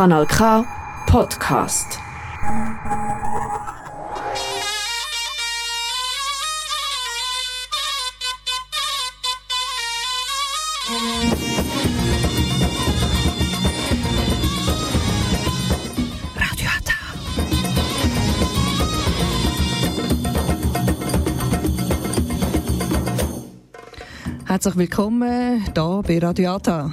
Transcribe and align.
Kanal 0.00 0.24
K 0.24 0.64
Podcast. 1.06 1.98
Herzlich 24.46 24.76
willkommen 24.76 25.62
hier 25.62 26.02
bei 26.06 26.18
Radio 26.18 26.52
Hata. 26.52 26.90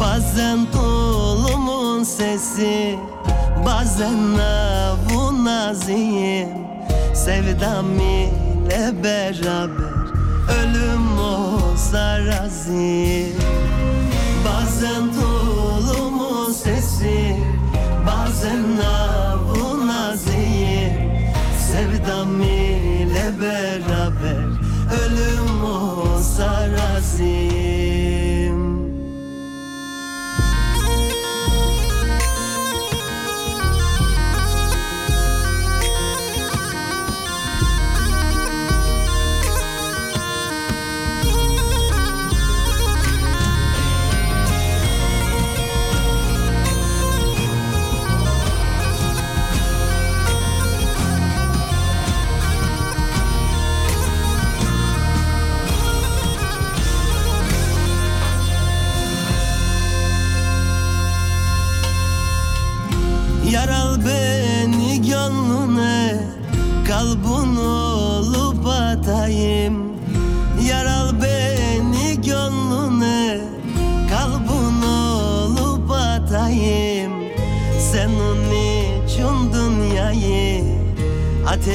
Bazen 0.00 0.66
tulumun 0.72 2.04
sesi 2.04 2.98
Bazen 3.66 4.38
navun 4.38 5.44
naziyim 5.44 6.48
Sevdam 7.14 7.98
ile 8.00 9.04
beraber 9.04 10.00
Ölüm 10.60 11.18
olsa 11.18 12.18
razıyım 12.18 13.40
Bazen 14.44 15.12
tulumun 15.12 16.52
sesi 16.52 17.36
Bazen 18.06 18.76
navun 18.76 19.29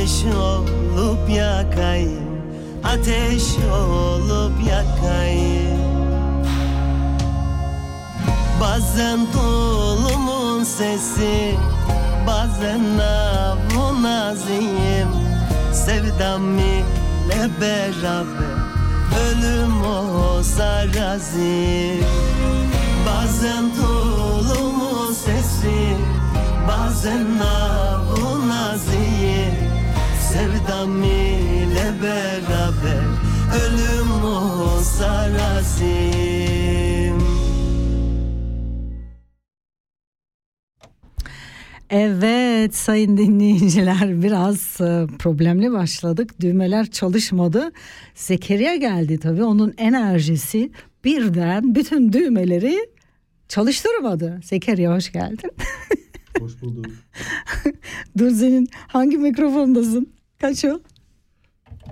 Ateş 0.06 0.26
olup 0.26 1.30
yakayım 1.30 2.42
Ateş 2.84 3.44
olup 3.74 4.54
yakayım. 4.68 5.80
Bazen 8.62 9.20
tulumun 9.32 10.64
sesi 10.64 11.56
Bazen 12.28 12.98
navun 12.98 14.04
azim 14.04 15.08
Sevdam 15.74 16.60
ile 16.60 17.50
beraber 17.62 18.56
Ölüm 19.26 19.86
olsa 19.86 20.84
razıyım. 20.88 22.06
Bazen 23.08 23.76
tulumun 23.76 25.14
sesi 25.14 25.98
Bazen 26.68 27.38
navun 27.38 28.05
razıyım 35.66 37.26
Evet 41.90 42.76
sayın 42.76 43.18
dinleyiciler 43.18 44.24
biraz 44.24 44.82
e, 44.82 45.08
problemli 45.20 45.72
başladık. 45.72 46.42
Düğmeler 46.42 46.92
çalışmadı. 46.92 47.72
Zekeriya 48.16 48.76
geldi 48.76 49.20
tabii 49.20 49.44
onun 49.44 49.74
enerjisi 49.78 50.72
birden 51.04 51.76
bütün 51.76 52.14
düğmeleri 52.14 52.90
çalıştırmadı. 53.50 54.40
Zekeriya 54.44 54.96
hoş 54.96 55.12
geldin. 55.12 55.52
Hoş 56.40 56.62
bulduk. 56.62 56.86
Dur 58.18 58.32
senin 58.32 58.68
hangi 58.88 59.18
mikrofondasın? 59.18 60.10
Kaç 60.42 60.66
o? 60.66 60.80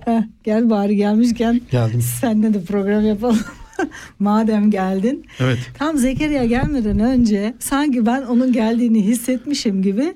Heh, 0.06 0.24
gel 0.44 0.70
bari 0.70 0.96
gelmişken 0.96 1.62
Geldim. 1.72 2.02
seninle 2.22 2.54
de 2.54 2.64
program 2.64 3.06
yapalım. 3.06 3.40
Madem 4.19 4.71
geldin. 4.71 5.25
Evet. 5.39 5.57
Tam 5.77 5.97
Zekeriya 5.97 6.45
gelmeden 6.45 7.00
önce 7.00 7.53
sanki 7.59 8.06
ben 8.06 8.21
onun 8.21 8.51
geldiğini 8.53 9.03
hissetmişim 9.06 9.81
gibi 9.81 10.13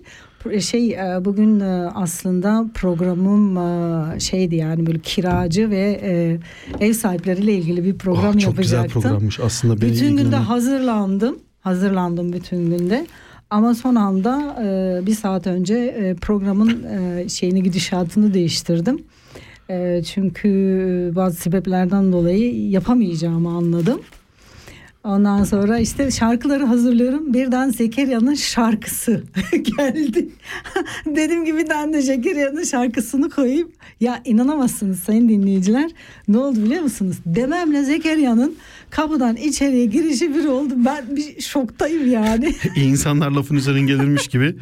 şey 0.60 0.92
e, 0.94 1.26
bugün 1.26 1.60
e, 1.60 1.66
aslında 1.96 2.66
programım 2.74 3.58
e, 3.58 4.20
şeydi 4.20 4.56
yani 4.56 4.86
böyle 4.86 5.00
kiracı 5.00 5.70
ve 5.70 6.00
ev 6.80 6.94
sahipleriyle 6.94 7.54
ilgili 7.54 7.84
bir 7.84 7.98
program 7.98 8.34
Ah, 8.36 8.40
çok 8.40 8.58
güzel 8.58 8.78
yapacaktım. 8.78 9.02
programmış 9.02 9.40
aslında. 9.40 9.82
Beni 9.82 9.92
Bütün 9.92 10.08
günde 10.10 10.22
ilgilenen- 10.22 10.42
hazırlandım. 10.44 11.40
Hazırlandım 11.62 12.34
bütün 12.34 12.78
günde. 12.78 13.08
Ama 13.50 13.76
son 13.76 13.96
anda 13.96 14.56
bir 15.06 15.16
saat 15.16 15.48
önce 15.48 16.16
programın 16.22 16.84
şeyini 17.28 17.64
gidişatını 17.64 18.34
değiştirdim. 18.34 19.00
E, 19.70 20.02
çünkü 20.04 21.12
bazı 21.16 21.36
sebeplerden 21.36 22.12
dolayı 22.12 22.70
yapamayacağımı 22.70 23.50
anladım. 23.50 24.02
Ondan 25.04 25.44
sonra 25.44 25.80
işte 25.80 26.12
şarkıları 26.12 26.66
hazırlıyorum. 26.66 27.34
Birden 27.34 27.70
Zekeriya'nın 27.70 28.34
şarkısı 28.34 29.24
geldi. 29.52 30.30
Dedim 31.06 31.46
ki 31.46 31.58
bir 31.58 31.66
tane 31.66 31.94
de 31.94 32.02
Zekeriya'nın 32.02 32.64
şarkısını 32.64 33.30
koyayım. 33.30 33.72
Ya 34.00 34.22
inanamazsınız 34.26 35.00
sayın 35.00 35.30
dinleyiciler. 35.30 35.92
Ne 36.28 36.38
oldu 36.38 36.64
biliyor 36.64 36.82
musunuz? 36.82 37.18
Dememle 37.26 37.84
Zekeriya'nın 37.84 38.56
kapıdan 38.98 39.36
içeriye 39.36 39.86
girişi 39.86 40.36
bir 40.36 40.46
oldu. 40.46 40.74
Ben 40.86 41.16
bir 41.16 41.42
şoktayım 41.42 42.12
yani. 42.12 42.56
İnsanlar 42.76 43.32
lafın 43.32 43.56
üzerine 43.56 43.88
gelirmiş 43.88 44.28
gibi. 44.28 44.56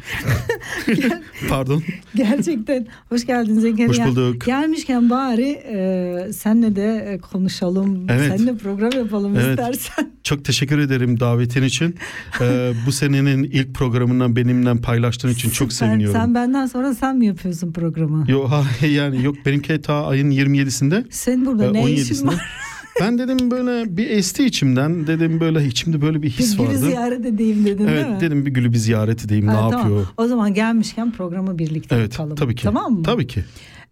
Pardon. 1.48 1.82
Gerçekten. 2.14 2.86
Hoş 3.08 3.26
geldin 3.26 3.58
Zekeriya. 3.60 3.88
Hoş 3.88 4.16
bulduk. 4.16 4.46
Gelmişken 4.46 5.10
bari 5.10 5.48
e, 5.48 6.32
senle 6.32 6.76
de 6.76 7.08
e, 7.12 7.18
konuşalım. 7.18 8.06
Evet. 8.08 8.32
Seninle 8.36 8.56
program 8.56 8.90
yapalım 8.96 9.36
Evet. 9.36 9.50
istersen. 9.50 10.10
Çok 10.22 10.44
teşekkür 10.44 10.78
ederim 10.78 11.20
davetin 11.20 11.62
için. 11.62 11.96
Ee, 12.40 12.72
bu 12.86 12.92
senenin 12.92 13.44
ilk 13.44 13.74
programından 13.74 14.36
benimle 14.36 14.80
paylaştığın 14.80 15.28
için 15.30 15.50
çok 15.50 15.72
Süper. 15.72 15.88
seviniyorum. 15.88 16.20
Sen 16.20 16.34
benden 16.34 16.66
sonra 16.66 16.94
sen 16.94 17.18
mi 17.18 17.26
yapıyorsun 17.26 17.72
programı? 17.72 18.30
Yok 18.30 18.50
yani 18.90 19.24
yok 19.24 19.36
benimki 19.46 19.82
ta 19.82 20.06
ayın 20.06 20.30
27'sinde. 20.30 21.04
Senin 21.10 21.46
burada 21.46 21.66
e, 21.66 21.72
ne 21.72 21.90
işin 21.92 22.14
17'sinde. 22.14 22.26
var? 22.26 22.65
Ben 23.00 23.18
dedim 23.18 23.50
böyle 23.50 23.96
bir 23.96 24.10
esti 24.10 24.44
içimden. 24.44 25.06
Dedim 25.06 25.40
böyle 25.40 25.64
içimde 25.66 26.02
böyle 26.02 26.22
bir 26.22 26.30
his 26.30 26.52
Bir 26.52 26.58
gülü 26.58 26.68
vardı. 26.68 26.78
ziyaret 26.78 27.26
edeyim 27.26 27.64
dedin 27.64 27.86
değil 27.86 27.98
mi? 27.98 28.06
Evet 28.10 28.20
dedim 28.20 28.46
bir 28.46 28.50
gülü 28.50 28.72
bir 28.72 28.78
ziyaret 28.78 29.24
edeyim. 29.24 29.46
Ha, 29.48 29.52
ne 29.54 29.58
tamam. 29.58 29.72
yapıyor? 29.78 30.06
O 30.16 30.26
zaman 30.26 30.54
gelmişken 30.54 31.12
programı 31.12 31.58
birlikte 31.58 31.96
Evet 31.96 32.12
yapalım. 32.18 32.36
tabii 32.36 32.54
ki. 32.54 32.62
Tamam 32.62 32.92
mı? 32.92 33.02
Tabii 33.02 33.26
ki. 33.26 33.44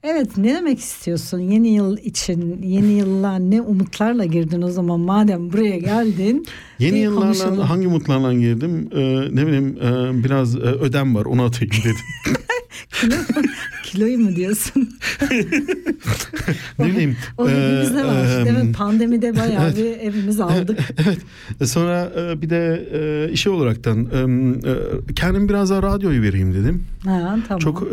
Evet 0.02 0.36
ne 0.36 0.54
demek 0.54 0.78
istiyorsun 0.78 1.38
yeni 1.38 1.68
yıl 1.74 1.98
için? 1.98 2.62
Yeni 2.62 2.92
yılla 2.92 3.36
ne 3.36 3.60
umutlarla 3.60 4.24
girdin 4.24 4.62
o 4.62 4.70
zaman 4.70 5.00
madem 5.00 5.52
buraya 5.52 5.78
geldin? 5.78 6.46
Yeni 6.78 6.98
yıllarla 6.98 7.24
konuşalım. 7.26 7.58
hangi 7.58 7.88
umutlarla 7.88 8.34
girdim? 8.34 8.88
Ee, 8.94 9.20
ne 9.36 9.46
bileyim 9.46 9.76
e, 9.82 10.24
biraz 10.24 10.56
e, 10.56 10.58
ödem 10.58 11.14
var 11.14 11.24
onu 11.24 11.42
atayım 11.42 11.74
dedim. 11.84 11.96
Kilo, 13.84 14.06
kiloyu 14.06 14.18
mu 14.18 14.36
diyorsun? 14.36 14.88
ne 16.78 16.86
bileyim. 16.86 17.16
O 17.38 17.48
e, 17.48 17.52
hepimizde 17.52 18.04
var. 18.04 18.68
e, 18.68 18.72
pandemide 18.72 19.36
bayağı 19.36 19.64
evet. 19.64 19.76
bir 19.76 20.08
evimiz 20.08 20.40
aldık. 20.40 20.78
Evet. 21.06 21.18
E, 21.60 21.66
Sonra 21.66 22.12
bir 22.42 22.50
de 22.50 22.88
işe 23.32 23.50
olaraktan 23.50 24.06
kendim 25.16 25.48
biraz 25.48 25.70
daha 25.70 25.82
radyoyu 25.82 26.22
vereyim 26.22 26.54
dedim. 26.54 26.84
Ha, 27.04 27.36
tamam. 27.48 27.58
Çok 27.58 27.92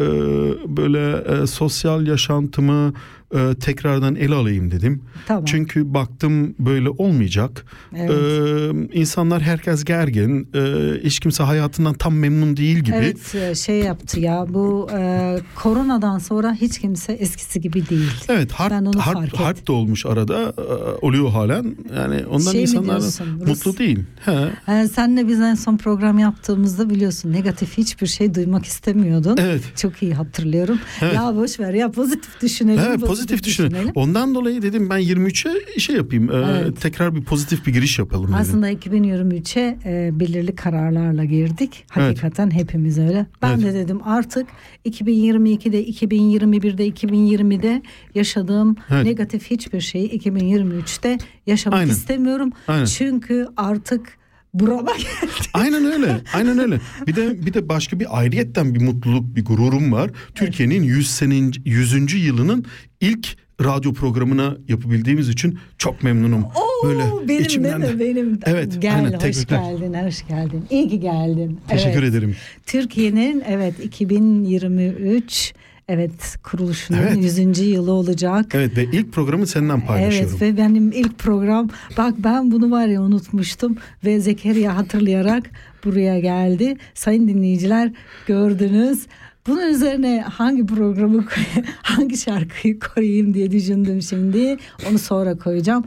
böyle 0.68 1.48
sosyal 1.48 2.08
yaşantımı 2.08 2.94
e, 3.34 3.56
tekrardan 3.60 4.16
ele 4.16 4.36
alayım 4.36 4.72
dedim. 4.72 5.02
tamam. 5.28 5.46
Çünkü 5.46 5.94
baktım 5.94 6.56
böyle 6.60 6.90
olmayacak. 6.90 7.66
Evet. 7.96 8.12
E, 8.12 9.00
insanlar 9.00 9.42
herkes 9.42 9.84
gergin. 9.84 10.48
E, 10.56 10.60
hiç 11.04 11.20
kimse 11.20 11.44
hayatından 11.44 11.94
tam 11.94 12.16
memnun 12.16 12.58
değil 12.58 12.78
gibi. 12.78 12.96
Evet 12.96 13.36
e, 13.36 13.56
şey 13.56 13.80
yaptı 13.80 14.20
ya 14.20 14.46
bu 14.50 14.90
e, 14.98 15.38
koronadan 15.56 16.18
sonra 16.20 16.54
hiç 16.54 16.80
kimse 16.80 17.14
eskisi 17.14 17.62
gibi 17.62 17.90
değil. 17.90 18.12
Evet 18.30 18.52
harp, 18.52 18.72
Ben 18.72 18.86
onu 18.86 19.00
harp, 19.00 19.16
fark 19.18 19.36
harp 19.40 19.68
da 19.68 19.74
olmuş 19.74 20.06
arada 20.06 20.54
e, 20.58 20.62
oluyor 21.06 21.30
halen 21.30 21.76
yani 21.98 22.26
ondan 22.26 22.52
Şey 22.52 22.62
insanlar 22.62 23.02
mutlu 23.48 23.78
değil. 23.78 24.00
He. 24.26 24.52
E, 24.74 24.88
senle 24.88 25.28
biz 25.28 25.40
en 25.42 25.56
son 25.56 25.78
program 25.78 26.20
yaptığımızda 26.20 26.90
biliyorsun 26.90 27.32
negatif 27.34 27.78
hiçbir 27.78 28.08
şey 28.08 28.36
duymak 28.36 28.66
istemiyordun. 28.66 29.38
Evet. 29.38 29.62
Çok 29.78 30.04
iyi 30.04 30.14
hatırlıyorum. 30.14 30.80
Evet. 31.02 31.16
Ya 31.16 31.36
boş 31.36 31.60
ver 31.60 31.74
ya 31.74 31.92
pozitif 31.92 32.42
düşünelim. 32.42 32.82
Evet, 32.88 33.00
pozitif 33.00 33.21
düşünün. 33.30 33.92
Ondan 33.96 34.36
dolayı 34.36 34.62
dedim 34.62 34.90
ben 34.90 35.00
23'e 35.00 35.80
şey 35.80 35.96
yapayım. 35.96 36.32
e, 36.32 36.36
Evet. 36.36 36.82
tekrar 36.82 37.16
bir 37.16 37.24
pozitif 37.24 37.66
bir 37.68 37.74
giriş 37.74 38.00
yapalım 38.00 38.24
dedim. 38.28 38.36
Aslında 38.36 38.72
2023'e 38.72 39.78
e, 39.86 40.20
belirli 40.20 40.56
kararlarla 40.56 41.26
girdik. 41.26 41.86
Hakikaten 41.90 42.52
hepimiz 42.52 43.00
öyle. 43.00 43.26
Ben 43.42 43.50
Evet. 43.60 43.64
de 43.64 43.74
dedim 43.74 44.00
artık 44.04 44.48
2022'de, 44.86 45.84
2021'de, 45.90 46.88
2020'de 46.88 47.82
yaşadığım 48.16 48.76
Evet. 48.90 49.04
negatif 49.06 49.52
hiçbir 49.52 49.82
şeyi 49.82 50.20
2023'te 50.20 51.18
yaşamak 51.48 51.80
Aynen. 51.80 51.92
istemiyorum. 51.92 52.52
Aynen. 52.68 52.86
Çünkü 52.86 53.48
artık 53.58 54.18
burama 54.54 54.92
geldi. 54.98 55.32
Aynen 55.54 55.86
öyle. 55.86 56.22
Aynen 56.34 56.60
öyle. 56.60 56.80
Bir 57.08 57.16
de 57.16 57.46
bir 57.46 57.54
de 57.54 57.70
başka 57.70 58.00
bir 58.00 58.20
ayrıyetten 58.20 58.76
bir 58.76 58.82
mutluluk, 58.82 59.36
bir 59.36 59.46
gururum 59.46 59.92
var. 59.92 60.12
Türkiye'nin 60.36 60.84
100 60.84 61.12
senin 61.12 61.54
100. 61.66 62.14
yılının 62.26 62.66
ilk 63.02 63.28
radyo 63.64 63.94
programına 63.94 64.58
yapabildiğimiz 64.68 65.30
için 65.30 65.60
çok 65.78 66.04
memnunum. 66.04 66.44
Oo, 66.44 66.88
benim 66.90 67.28
değil 67.28 67.58
mi? 67.60 68.00
Benim. 68.00 68.40
Evet, 68.46 68.82
Gel, 68.82 68.96
aynen, 68.96 69.14
hoş 69.14 69.20
tebrikler. 69.22 69.58
geldin, 69.72 69.94
hoş 70.06 70.28
geldin. 70.28 70.66
İyi 70.70 70.90
ki 70.90 71.00
geldin. 71.00 71.60
Teşekkür 71.68 72.04
Evet. 72.04 72.10
ederim. 72.10 72.36
Türkiye'nin 72.66 73.44
evet 73.48 73.74
2023 73.86 75.54
evet 75.88 76.38
kuruluşunun 76.44 77.00
Evet. 77.00 77.18
100. 77.38 77.60
yılı 77.60 77.92
olacak. 77.92 78.46
Evet 78.56 78.78
ve 78.78 78.84
ilk 78.84 79.14
programı 79.14 79.48
senden 79.48 79.86
paylaşıyorum. 79.86 80.38
Evet 80.42 80.54
ve 80.54 80.58
benim 80.58 80.92
ilk 80.92 81.20
program 81.20 81.70
bak 81.98 82.14
ben 82.18 82.52
bunu 82.52 82.72
var 82.72 82.88
ya 82.88 83.02
unutmuştum 83.02 83.78
ve 84.06 84.20
Zekeriya 84.20 84.78
hatırlayarak 84.78 85.50
buraya 85.86 86.20
geldi. 86.20 86.78
Sayın 86.94 87.28
dinleyiciler 87.28 87.92
gördünüz. 88.28 89.06
Bunun 89.48 89.68
üzerine 89.68 90.22
hangi 90.22 90.66
programı 90.66 91.26
hangi 91.82 92.18
şarkıyı 92.18 92.80
koyayım 92.80 93.34
diye 93.34 93.52
düşündüm 93.52 94.02
şimdi. 94.02 94.58
Onu 94.90 95.00
sonra 95.00 95.38
koyacağım. 95.38 95.86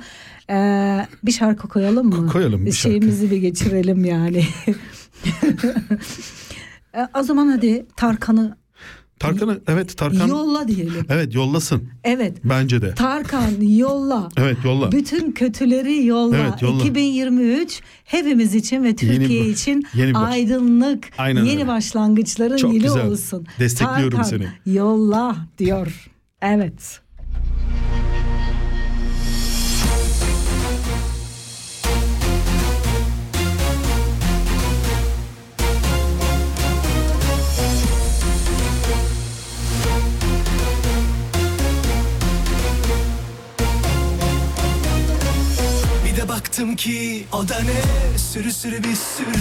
Ee, 0.50 1.06
bir 1.22 1.32
şarkı 1.32 1.68
koyalım 1.68 2.06
mı? 2.06 2.26
Koyalım 2.26 2.66
bir 2.66 2.72
şarkı. 2.72 2.88
Şeyimizi 2.88 3.30
bir 3.30 3.36
geçirelim 3.36 4.04
yani. 4.04 4.44
Ee, 6.96 7.08
o 7.18 7.22
zaman 7.22 7.48
hadi 7.48 7.86
Tarkan'ı 7.96 8.56
Tarkan 9.18 9.60
evet 9.68 9.96
Tarkan 9.96 10.26
yolla 10.28 10.68
diyelim. 10.68 11.06
evet 11.08 11.34
yollasın 11.34 11.88
Evet. 12.04 12.36
bence 12.44 12.82
de. 12.82 12.94
Tarkan 12.94 13.60
yolla. 13.60 14.28
Evet 14.36 14.56
yolla. 14.64 14.92
Bütün 14.92 15.32
kötüleri 15.32 16.04
yolla. 16.06 16.36
Evet, 16.36 16.62
yolla. 16.62 16.80
2023 16.80 17.80
hepimiz 18.04 18.54
için 18.54 18.84
ve 18.84 18.96
Türkiye 18.96 19.38
Yeni- 19.40 19.48
için 19.48 19.86
yeni 19.94 20.18
aydınlık, 20.18 21.08
Aynen 21.18 21.44
yeni 21.44 21.56
öyle. 21.60 21.66
başlangıçların 21.68 22.56
Çok 22.56 22.74
yılı 22.74 22.82
güzel. 22.86 23.06
olsun. 23.06 23.46
Destekliyorum 23.58 24.10
Tarkan, 24.22 24.30
seni. 24.30 24.74
yolla 24.76 25.36
diyor. 25.58 26.10
Evet. 26.42 27.00
Baktım 46.54 46.76
ki 46.76 47.24
o 47.32 47.48
da 47.48 47.58
ne? 47.60 48.18
Sürü 48.18 48.52
sürü 48.52 48.78
bir 48.78 48.94
sürü 48.94 49.38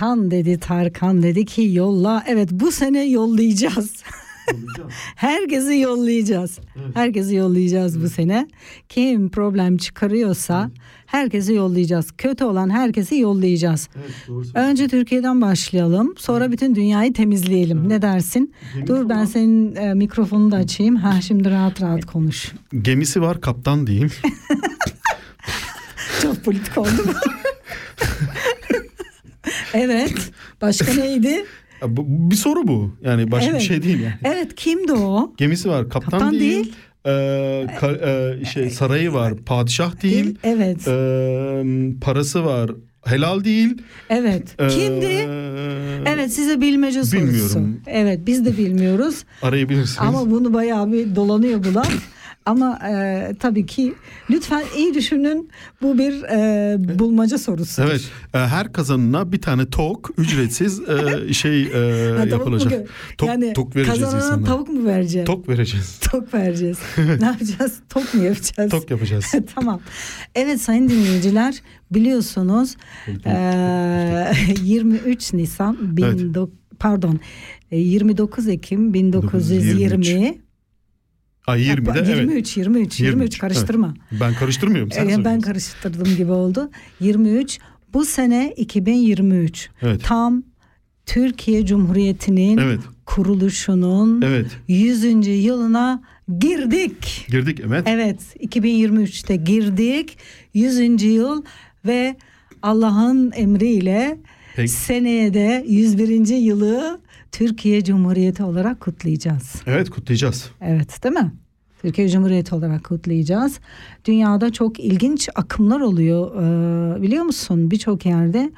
Tarkan 0.00 0.30
dedi 0.30 0.60
Tarkan 0.60 1.22
dedi 1.22 1.44
ki 1.44 1.70
yolla. 1.72 2.24
Evet 2.26 2.48
bu 2.52 2.72
sene 2.72 3.04
yollayacağız. 3.04 3.92
Herkesi 5.16 5.78
yollayacağız. 5.78 6.58
Herkesi 6.94 7.34
yollayacağız 7.34 8.02
bu 8.02 8.08
sene. 8.08 8.48
Kim 8.88 9.30
problem 9.30 9.76
çıkarıyorsa 9.76 10.70
herkesi 11.06 11.54
yollayacağız. 11.54 12.12
Kötü 12.18 12.44
olan 12.44 12.70
herkesi 12.70 13.16
yollayacağız. 13.16 13.88
Önce 14.54 14.88
Türkiye'den 14.88 15.40
başlayalım. 15.40 16.14
Sonra 16.18 16.52
bütün 16.52 16.74
dünyayı 16.74 17.12
temizleyelim. 17.12 17.88
Ne 17.88 18.02
dersin? 18.02 18.54
Dur 18.86 19.08
ben 19.08 19.24
senin 19.24 19.76
e, 19.76 19.94
mikrofonunu 19.94 20.50
da 20.50 20.56
açayım. 20.56 20.96
Ha 20.96 21.20
şimdi 21.20 21.50
rahat 21.50 21.82
rahat 21.82 22.06
konuş. 22.06 22.52
Gemisi 22.82 23.22
var 23.22 23.40
kaptan 23.40 23.86
diyeyim. 23.86 24.10
Çok 26.22 26.44
politik 26.44 26.78
oldu 26.78 27.04
mu? 27.06 27.12
evet. 29.74 30.12
Başka 30.62 30.92
neydi? 30.94 31.44
Bir 31.86 32.36
soru 32.36 32.68
bu. 32.68 32.94
Yani 33.04 33.30
başka 33.30 33.50
Evet. 33.50 33.60
bir 33.60 33.66
şey 33.66 33.82
değil 33.82 34.00
yani. 34.00 34.14
Evet 34.24 34.54
kimdi 34.56 34.92
o? 34.92 35.32
Gemisi 35.36 35.68
var 35.68 35.88
kaptan, 35.90 36.10
Kaptan 36.10 36.32
değil. 36.32 36.40
değil. 36.64 36.72
Ee, 37.06 37.10
ka- 37.80 38.40
e, 38.40 38.44
şey 38.44 38.70
sarayı 38.70 39.12
var 39.12 39.36
padişah 39.36 40.02
değil. 40.02 40.38
Evet. 40.44 40.88
Ee, 40.88 41.62
parası 42.00 42.44
var 42.44 42.70
helal 43.04 43.44
değil. 43.44 43.82
Evet. 44.10 44.42
Ee, 44.58 44.68
Kimdi? 44.68 45.28
Evet 46.06 46.32
size 46.32 46.60
bilmece 46.60 47.04
sorusu. 47.04 47.26
Bilmiyorum. 47.26 47.80
Evet 47.86 48.20
biz 48.26 48.44
de 48.44 48.56
bilmiyoruz. 48.58 49.24
Arayabilirsiniz. 49.42 49.98
Ama 50.00 50.30
bunu 50.30 50.54
bayağı 50.54 50.92
bir 50.92 51.16
dolanıyor 51.16 51.64
bu 51.64 51.74
laf. 51.74 51.92
Ama 52.46 52.78
e, 52.90 53.34
tabii 53.40 53.66
ki 53.66 53.94
lütfen 54.30 54.62
iyi 54.76 54.94
düşünün 54.94 55.50
bu 55.82 55.98
bir 55.98 56.22
e, 56.22 56.98
bulmaca 56.98 57.38
sorusu. 57.38 57.82
Evet, 57.82 58.10
e, 58.34 58.38
her 58.38 58.72
kazanına 58.72 59.32
bir 59.32 59.40
tane 59.40 59.70
tok 59.70 60.10
ücretsiz 60.18 60.80
e, 60.80 61.32
şey 61.32 61.62
e, 61.62 61.68
Ha, 62.18 62.28
tavuk 62.28 62.46
mu 62.46 62.52
yapılacak. 62.52 62.88
Tok, 63.18 63.28
yani 63.28 63.52
tok 63.52 63.76
vereceğiz 63.76 64.00
kazanana 64.00 64.24
insanlara. 64.24 64.44
tavuk 64.46 64.68
mu 64.68 64.84
vereceğiz? 64.84 65.26
Tok 65.26 65.48
vereceğiz. 65.48 65.98
Tok 66.10 66.34
vereceğiz. 66.34 66.78
ne 67.20 67.26
yapacağız? 67.26 67.80
Tok 67.88 68.14
mu 68.14 68.22
yapacağız? 68.22 68.70
Tok 68.70 68.90
yapacağız. 68.90 69.32
tamam. 69.54 69.80
Evet 70.34 70.60
sayın 70.60 70.88
dinleyiciler 70.88 71.62
biliyorsunuz 71.90 72.76
eee, 73.26 74.32
23 74.62 75.32
Nisan 75.32 75.96
bin 75.96 76.02
Evet. 76.04 76.20
dok- 76.20 76.50
pardon 76.78 77.20
e, 77.70 77.78
29 77.78 78.48
Ekim 78.48 78.94
1920 78.94 79.62
1923. 79.90 80.49
Ay 81.50 81.62
20'de 81.62 81.98
evet. 81.98 82.08
23 82.08 82.56
23 82.56 83.00
23 83.00 83.38
karıştırma. 83.38 83.94
Ben 84.20 84.34
karıştırmıyorum 84.34 84.92
sen 84.92 85.08
Ee, 85.08 85.24
ben 85.24 85.40
karıştırdım 85.40 86.16
gibi 86.16 86.32
oldu. 86.32 86.70
23 87.00 87.58
bu 87.94 88.04
sene 88.04 88.54
2023 88.56 89.68
Evet. 89.82 90.00
tam 90.04 90.42
Türkiye 91.06 91.66
Cumhuriyeti'nin 91.66 92.58
Evet. 92.58 92.80
kuruluşunun 93.06 94.22
Evet. 94.22 94.46
100. 94.68 95.26
yılına 95.26 96.02
girdik. 96.38 97.26
Girdik 97.28 97.60
evet. 97.66 97.82
Evet 97.86 98.20
2023'te 98.40 99.36
girdik 99.36 100.18
100. 100.54 101.02
yıl 101.02 101.42
ve 101.86 102.16
Allah'ın 102.62 103.32
emriyle 103.34 104.18
Peki. 104.56 104.68
seneye 104.68 105.34
de 105.34 105.64
101. 105.68 106.36
yılı 106.36 107.00
Türkiye 107.32 107.84
Cumhuriyeti 107.84 108.42
olarak 108.42 108.80
kutlayacağız. 108.80 109.54
Evet 109.66 109.90
kutlayacağız. 109.90 110.50
Evet 110.60 111.04
değil 111.04 111.14
mi? 111.14 111.32
Türkiye 111.82 112.08
Cumhuriyeti 112.08 112.54
olarak 112.54 112.84
kutlayacağız. 112.84 113.60
Dünyada 114.04 114.52
çok 114.52 114.80
ilginç 114.80 115.28
akımlar 115.34 115.80
oluyor 115.80 116.30
Ee, 116.36 117.02
biliyor 117.02 117.24
musun? 117.24 117.70
Birçok 117.70 118.06
yerde 118.06 118.50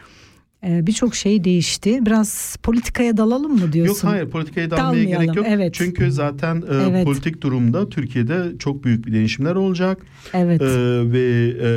e, 0.67 0.87
birçok 0.87 1.15
şey 1.15 1.45
değişti. 1.45 1.99
Biraz 2.07 2.57
politikaya 2.63 3.17
dalalım 3.17 3.53
mı 3.53 3.73
diyorsun? 3.73 4.09
Yok 4.09 4.15
hayır 4.15 4.31
politikaya 4.31 4.71
dalmaya 4.71 5.05
gerek 5.05 5.37
yok. 5.37 5.47
evet. 5.49 5.75
Çünkü 5.75 6.13
zaten 6.13 6.57
e, 6.57 6.75
Evet. 6.91 7.05
politik 7.05 7.43
durumda 7.43 7.89
Türkiye'de 7.89 8.53
çok 8.59 8.85
büyük 8.85 9.07
bir 9.07 9.13
değişimler 9.13 9.55
olacak. 9.55 9.99
Evet. 10.33 10.63
E, 10.63 10.67
ve 11.13 11.21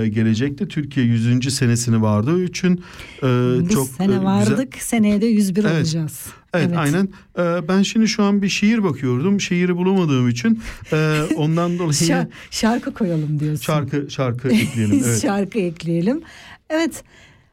e, 0.03 0.07
gelecekte 0.07 0.67
Türkiye 0.67 1.05
100. 1.05 1.55
senesini 1.55 2.01
vardığı 2.01 2.43
için 2.43 2.83
e, 3.23 3.27
Biz 3.61 3.69
çok 3.69 3.87
sene 3.87 4.13
e, 4.15 4.23
vardık, 4.23 4.71
güzel. 4.71 4.85
seneye 4.85 5.21
de 5.21 5.25
101 5.25 5.63
Evet. 5.63 5.75
olacağız. 5.77 6.25
Evet, 6.59 6.77
aynen. 6.77 7.09
E, 7.37 7.67
ben 7.67 7.81
şimdi 7.81 8.07
şu 8.07 8.23
an 8.23 8.41
bir 8.41 8.49
şiir 8.49 8.83
bakıyordum. 8.83 9.41
Şiiri 9.41 9.77
bulamadığım 9.77 10.29
için 10.29 10.59
e, 10.93 11.21
ondan 11.35 11.71
dolayı 11.79 11.91
Şa- 11.91 12.27
şarkı 12.51 12.93
koyalım 12.93 13.39
diyorsun. 13.39 13.63
şarkı 13.63 14.05
şarkı 14.09 14.47
ekleyelim. 14.53 15.01
Evet. 15.05 15.21
şarkı 15.21 15.59
ekleyelim. 15.59 16.21
Evet. 16.69 17.03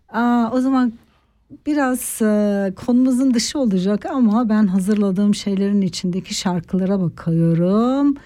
Aa, 0.08 0.50
o 0.52 0.60
zaman 0.60 0.92
biraz 1.66 2.22
e, 2.22 2.72
konumuzun 2.76 3.34
dışı 3.34 3.58
olacak 3.58 4.06
ama 4.06 4.48
ben 4.48 4.66
hazırladığım 4.66 5.34
şeylerin 5.34 5.80
içindeki 5.82 6.34
şarkılara 6.34 7.00
bakıyorum. 7.00 8.16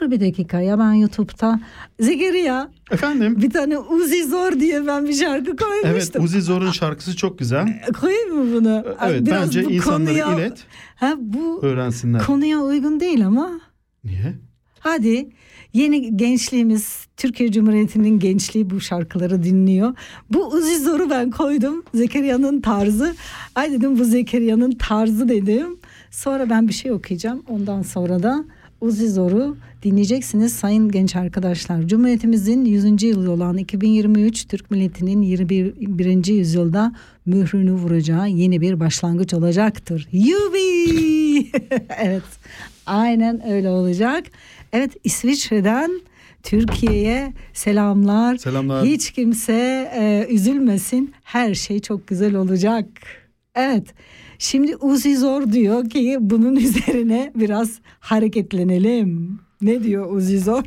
Dur 0.00 0.10
bir 0.10 0.20
dakika 0.20 0.60
ya 0.60 0.78
ben 0.78 0.92
YouTube'da 0.92 1.60
Zekeriya 2.00 2.70
Efendim? 2.90 3.42
bir 3.42 3.50
tane 3.50 3.78
Uzi 3.78 4.24
Zor 4.24 4.60
diye 4.60 4.86
ben 4.86 5.06
bir 5.06 5.12
şarkı 5.14 5.50
Evet 5.50 5.60
koymuştum. 5.82 6.24
Uzi 6.24 6.40
Zor'un 6.42 6.70
şarkısı 6.70 7.16
çok 7.16 7.38
güzel. 7.38 7.82
Koyayım 8.00 8.34
mı 8.36 8.54
bunu? 8.60 8.84
Evet 9.06 9.26
Biraz 9.26 9.42
bence 9.46 9.64
bu 9.64 9.70
insanlara 9.70 10.24
konuya- 10.24 10.34
ilet 10.38 10.58
Ha, 10.96 11.14
bu 11.18 11.62
öğrensinler. 11.62 12.26
konuya 12.26 12.58
uygun 12.60 13.00
değil 13.00 13.26
ama 13.26 13.60
Niye? 14.04 14.34
Hadi 14.80 15.28
yeni 15.72 16.16
gençliğimiz 16.16 17.06
Türkiye 17.16 17.52
Cumhuriyeti'nin 17.52 18.18
gençliği 18.18 18.70
bu 18.70 18.80
şarkıları 18.80 19.42
dinliyor. 19.42 19.94
Bu 20.32 20.46
Uzi 20.48 20.78
Zor'u 20.84 21.10
ben 21.10 21.30
koydum. 21.30 21.82
Zekeriya'nın 21.94 22.60
tarzı. 22.60 23.14
Ay 23.54 23.72
dedim 23.72 23.98
bu 23.98 24.04
Zekeriya'nın 24.04 24.70
tarzı 24.72 25.28
dedim. 25.28 25.78
Sonra 26.10 26.50
ben 26.50 26.68
bir 26.68 26.72
şey 26.72 26.92
okuyacağım. 26.92 27.42
Ondan 27.48 27.82
sonra 27.82 28.22
da 28.22 28.44
Uzi 28.80 29.08
Zor'u 29.10 29.56
dinleyeceksiniz 29.82 30.52
sayın 30.52 30.90
genç 30.90 31.16
arkadaşlar. 31.16 31.82
Cumhuriyetimizin 31.82 32.64
100. 32.64 33.02
yılı 33.02 33.30
olan 33.30 33.56
2023 33.56 34.48
Türk 34.48 34.70
milletinin 34.70 35.22
21. 35.22 36.26
yüzyılda 36.26 36.92
mührünü 37.26 37.72
vuracağı 37.72 38.28
yeni 38.28 38.60
bir 38.60 38.80
başlangıç 38.80 39.34
olacaktır. 39.34 40.08
Yubi! 40.12 41.50
evet. 41.98 42.22
Aynen 42.86 43.48
öyle 43.48 43.70
olacak. 43.70 44.24
Evet 44.72 44.92
İsviçre'den 45.04 46.00
Türkiye'ye 46.42 47.32
selamlar. 47.52 48.36
Selamlar. 48.36 48.86
Hiç 48.86 49.10
kimse 49.10 49.90
e, 49.94 50.26
üzülmesin. 50.34 51.14
Her 51.24 51.54
şey 51.54 51.80
çok 51.80 52.06
güzel 52.06 52.34
olacak. 52.34 52.86
Evet. 53.54 53.94
Şimdi 54.42 54.76
Uzi 54.76 55.16
Zor 55.16 55.52
diyor 55.52 55.90
ki 55.90 56.16
bunun 56.20 56.56
üzerine 56.56 57.32
biraz 57.34 57.70
hareketlenelim. 58.00 59.38
Ne 59.62 59.82
diyor 59.82 60.12
Uzi 60.12 60.40
Zor? 60.40 60.64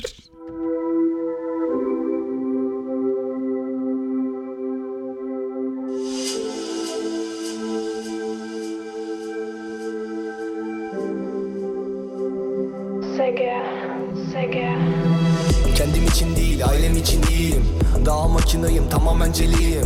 Kendim 15.84 16.08
için 16.08 16.36
değil 16.36 16.66
ailem 16.66 16.98
için 16.98 17.22
iyiyim 17.24 17.66
Daha 18.06 18.28
makinayım 18.28 18.90
tamamen 18.90 19.32
celiyim 19.32 19.86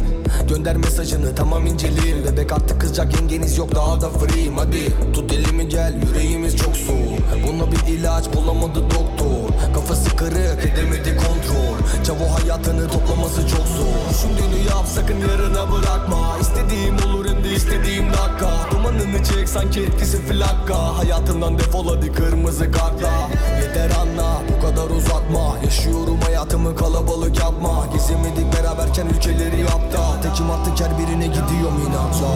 Gönder 0.49 0.75
mesajını 0.75 1.35
tamam 1.35 1.65
inceliyim 1.65 2.25
Bebek 2.25 2.51
artık 2.51 2.81
kızacak 2.81 3.21
yengeniz 3.21 3.57
yok 3.57 3.75
daha 3.75 4.01
da 4.01 4.09
free'yim 4.09 4.57
Hadi. 4.57 5.13
Tut 5.13 5.33
elimi 5.33 5.69
gel 5.69 6.01
yüreğimiz 6.07 6.57
çok 6.57 6.77
soğuk. 6.77 7.19
Buna 7.47 7.71
bir 7.71 7.93
ilaç 7.93 8.25
bulamadı 8.35 8.83
doktor 8.83 9.36
Kafası 9.77 10.15
kırık 10.15 10.65
edemedi 10.65 11.17
kontrol. 11.17 12.03
Çavo 12.03 12.41
hayatını 12.41 12.87
toplaması 12.87 13.41
çok 13.41 13.67
zor. 13.67 14.09
Düşündüğünü 14.09 14.69
yap 14.69 14.85
sakın 14.95 15.19
yarına 15.19 15.71
bırakma. 15.71 16.37
İstediğim 16.41 16.95
olur 16.95 17.25
hem 17.25 17.43
de 17.43 17.49
istediğim 17.49 18.09
dakika. 18.09 18.49
Dumanını 18.71 19.23
çek 19.23 19.49
sanki 19.49 19.81
etkisi 19.81 20.17
flakka. 20.17 20.97
Hayatından 20.97 21.59
defol 21.59 21.95
hadi 21.95 22.11
kırmızı 22.11 22.71
kartla. 22.71 23.29
Yeter 23.61 23.91
anla 24.01 24.41
bu 24.49 24.61
kadar 24.65 24.89
uzatma. 24.89 25.57
Yaşıyorum 25.63 26.21
hayatımı 26.21 26.75
kalabalık 26.75 27.39
yapma. 27.39 27.87
Gezemedik 27.93 28.53
beraberken 28.53 29.05
ülkeleri 29.05 29.59
yapta 29.59 30.21
Tekim 30.21 30.51
attık 30.51 30.87
her 30.87 30.97
birine 30.97 31.27
gidiyorum 31.27 31.81
inatla 31.87 32.31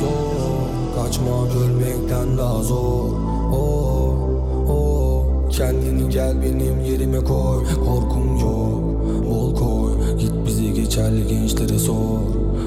Zor. 0.00 1.04
Kaçma 1.04 1.46
ölmekten 1.64 2.38
daha 2.38 2.62
zor. 2.62 3.12
Oh 3.52 4.11
Kendini 5.52 6.10
gel 6.10 6.42
benim 6.42 6.84
yerime 6.84 7.20
koy. 7.20 7.64
Korkum 7.84 8.38
yok. 8.38 8.82
Bol 9.30 9.54
koy. 9.54 10.18
Git 10.18 10.32
bizi 10.46 10.74
geçerli 10.74 11.26
gençlere 11.28 11.78
sor. 11.78 12.20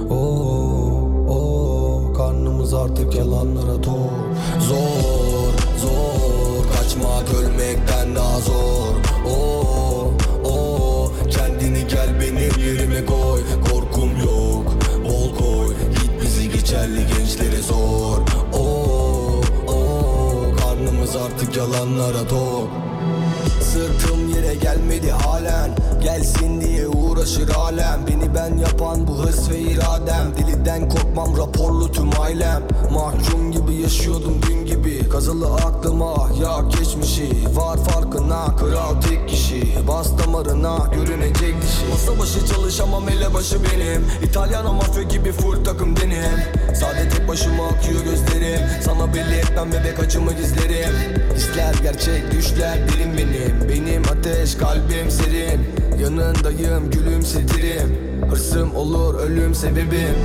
Oh 0.10 1.10
oh 1.30 2.14
Karnımız 2.18 2.74
artık 2.74 3.16
yalanlara 3.16 3.82
tok 3.82 4.12
Zor 4.60 5.54
zor. 5.82 6.78
Kaçmak 6.78 7.34
ölmekten 7.40 8.16
daha 8.16 8.40
zor. 8.40 8.96
Oh 9.28 10.12
oh 10.46 11.12
Kendini 11.30 11.88
gel 11.88 12.10
benim 12.22 12.68
yerime 12.68 13.06
koy. 13.06 13.42
Korkum 13.70 14.10
yok. 14.10 14.74
Bol 15.04 15.36
koy. 15.36 15.74
Git 15.92 16.24
bizi 16.24 16.52
geçerli 16.52 17.00
gençlere 17.08 17.62
sor 17.62 18.35
artık 21.46 21.58
yalanlara 21.58 22.28
tok 22.28 22.70
Sırtım 23.62 24.30
yere 24.36 24.56
gelmedi 24.56 25.12
halen 25.12 25.72
Gelsin 26.04 26.62
diye 26.62 26.88
uğraşır 26.88 27.50
alem. 27.50 28.00
Beni 28.08 28.36
ben 28.36 28.58
yapan 28.58 29.08
bu 29.08 29.24
hırs 29.24 29.50
ve 29.50 29.60
iradem. 29.60 30.34
Deliden 30.38 30.90
korkmam 30.90 31.38
raporlu 31.38 31.92
tüm 31.92 32.10
ailem. 32.22 32.64
Mahkum 32.94 33.52
gibi 33.52 33.76
yaşıyordum 33.76 34.42
dün 34.50 34.65
Kazılı 35.10 35.54
aklıma 35.54 36.30
ya 36.42 36.60
geçmişi. 36.80 37.30
Var 37.56 37.78
farkına 37.78 38.56
kral 38.56 39.02
tek 39.02 39.30
kişi. 39.30 39.88
Bas 39.88 40.10
damarına 40.18 40.78
görünecek 40.96 41.62
dişi 41.62 41.86
Masa 41.92 42.20
başı 42.20 42.54
çalışamam 42.54 43.10
elebaşı 43.10 43.58
benim. 43.64 44.06
İtalyan 44.24 44.76
mafya 44.76 45.04
gibi 45.04 45.32
full 45.32 45.64
takım 45.64 45.96
denim 45.96 46.76
Sade 46.76 47.10
tek 47.10 47.28
başıma 47.28 47.68
akıyor 47.68 48.04
gözlerim. 48.04 48.60
Sana 48.82 49.14
belli 49.14 49.36
etmem 49.36 49.72
bebek 49.72 50.00
acımı 50.00 50.34
gizlerim. 50.34 50.94
Hisler 51.36 51.76
gerçek 51.84 52.32
düşler 52.32 52.80
derin 52.88 53.18
benim. 53.18 53.70
Benim 53.70 54.04
ateş 54.04 54.56
kalbim 54.56 55.12
serin. 55.12 55.62
Yanındayım 56.02 56.92
gülümsetirim. 56.92 57.98
Hırsım 58.30 58.76
olur 58.76 59.20
ölüm 59.20 59.56
sebebim. 59.56 60.16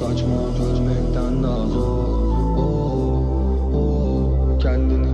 Kaçmak 0.00 0.60
ölmekten 0.60 1.42
daha 1.42 1.66
zor 1.66 2.21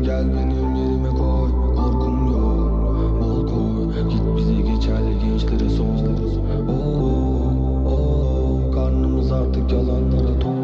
gel 0.09 0.25
benim 0.35 0.77
yerime 0.77 1.09
koy 1.09 1.51
Korkum 1.77 2.17
yok 2.33 3.21
bol 3.21 3.47
koy 3.47 4.09
Git 4.11 4.23
bizi 4.37 4.57
geçerli 4.57 5.19
gençlere 5.21 5.71
sor 5.71 5.87
oh, 6.69 7.53
oh. 7.87 8.75
Karnımız 8.75 9.33
artık 9.33 9.73
yalanlara 9.73 10.39
tok 10.41 10.55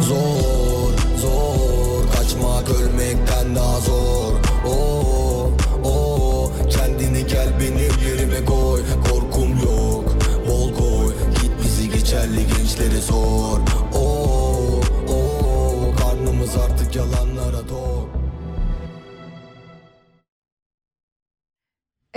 Zor 0.00 0.92
zor 1.22 2.02
Kaçmak 2.14 2.70
ölmekten 2.70 3.56
daha 3.56 3.80
zor 3.80 4.32
oh, 4.66 5.50
oh. 5.84 6.50
Kendini 6.70 7.26
gel 7.26 7.48
benim 7.60 7.94
yerime 8.08 8.44
koy 8.44 8.80
Korkum 9.10 9.50
yok 9.50 10.04
bol 10.48 10.74
koy 10.74 11.12
Git 11.42 11.52
bizi 11.64 11.90
geçerli 11.90 12.46
gençlere 12.46 13.00
sor 13.00 13.69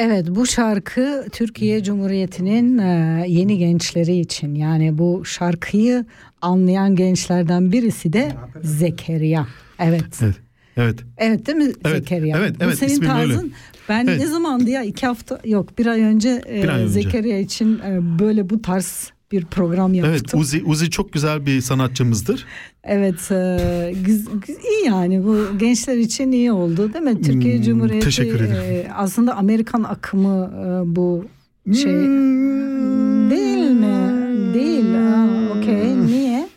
Evet 0.06 0.26
bu 0.30 0.46
şarkı 0.48 1.26
Türkiye 1.32 1.84
Cumhuriyeti'nin 1.84 2.78
e, 2.78 3.24
yeni 3.28 3.58
gençleri 3.58 4.20
için 4.20 4.56
yani 4.56 4.98
bu 4.98 5.26
şarkıyı 5.26 6.06
anlayan 6.42 6.96
gençlerden 6.96 7.72
birisi 7.72 8.14
de 8.14 8.32
Zekeriya. 8.64 9.48
Evet. 9.80 10.04
Evet. 10.22 10.36
Evet. 10.78 11.00
Evet 11.18 11.48
değil 11.48 11.58
mi 11.58 11.72
Evet, 11.86 11.98
Zekeriya? 11.98 12.38
evet, 12.38 12.60
Bu 12.60 12.64
evet, 12.64 12.78
senin 12.78 12.92
ismim 12.92 13.10
öyle. 13.10 13.34
tarzın. 13.34 13.52
Ben 13.90 14.08
Evet. 14.08 14.20
ne 14.20 14.28
zamandı 14.28 14.70
ya 14.70 14.84
iki 14.84 15.06
hafta 15.08 15.40
yok 15.46 15.78
bir 15.80 15.86
ay 15.86 16.02
önce, 16.02 16.42
e, 16.50 16.64
Bir 16.64 16.70
ay 16.70 16.82
önce. 16.82 16.94
Zekeriya 16.94 17.40
için 17.40 17.80
e, 17.80 18.20
böyle 18.20 18.50
bu 18.50 18.62
tarz 18.62 19.12
bir 19.34 19.46
program 19.46 19.94
yaptım. 19.94 20.12
Evet 20.14 20.34
Uzi 20.36 20.64
Uzi 20.66 20.90
çok 20.90 21.14
güzel 21.14 21.46
bir 21.46 21.62
sanatçımızdır. 21.62 22.46
Evet, 22.84 23.32
e, 23.32 23.94
güz- 24.06 24.26
güz- 24.48 24.58
iyi 24.66 24.86
yani 24.88 25.24
bu 25.24 25.58
gençler 25.58 25.98
için 25.98 26.32
iyi 26.32 26.52
oldu 26.52 26.94
değil 26.94 27.06
mi? 27.06 27.22
Türkiye 27.22 27.56
Hmm, 27.58 27.64
Cumhuriyeti 27.64 28.06
teşekkür 28.06 28.36
ederim. 28.36 28.86
e, 28.88 28.92
aslında 28.96 29.36
Amerikan 29.36 29.84
akımı 29.84 30.52
e, 30.58 30.96
bu 30.96 31.26
şey 31.74 31.94
Hmm. 31.94 33.30
değil 33.32 33.72
mi? 33.72 34.54
Değil. 34.54 34.86
Okey. 35.58 36.06
Niye? 36.06 36.50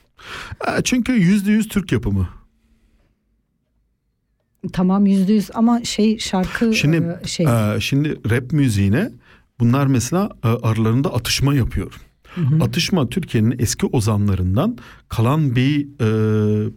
Aa, 0.61 0.83
Çünkü 0.83 1.13
yüzde 1.13 1.53
yüz 1.53 1.69
Türk 1.69 1.93
yapımı. 1.93 2.29
Tamam 4.73 5.07
yüzde 5.07 5.33
yüz 5.33 5.51
ama 5.55 5.85
şey 5.85 6.19
şarkı 6.19 6.75
Şimdi 6.75 7.17
e, 7.25 7.27
şey. 7.27 7.47
e, 7.47 7.81
şimdi 7.81 8.31
rap 8.31 8.53
müziğine 8.53 9.11
bunlar 9.61 9.87
mesela 9.87 10.31
e, 10.45 10.49
aralarında 10.49 11.15
atışma 11.15 11.55
yapıyor. 11.55 11.93
Atışma 12.61 13.09
Türkiye'nin 13.09 13.55
eski 13.59 13.87
ozanlarından 13.87 14.79
kalan 15.09 15.57
bir 15.57 15.87
e, 16.01 16.71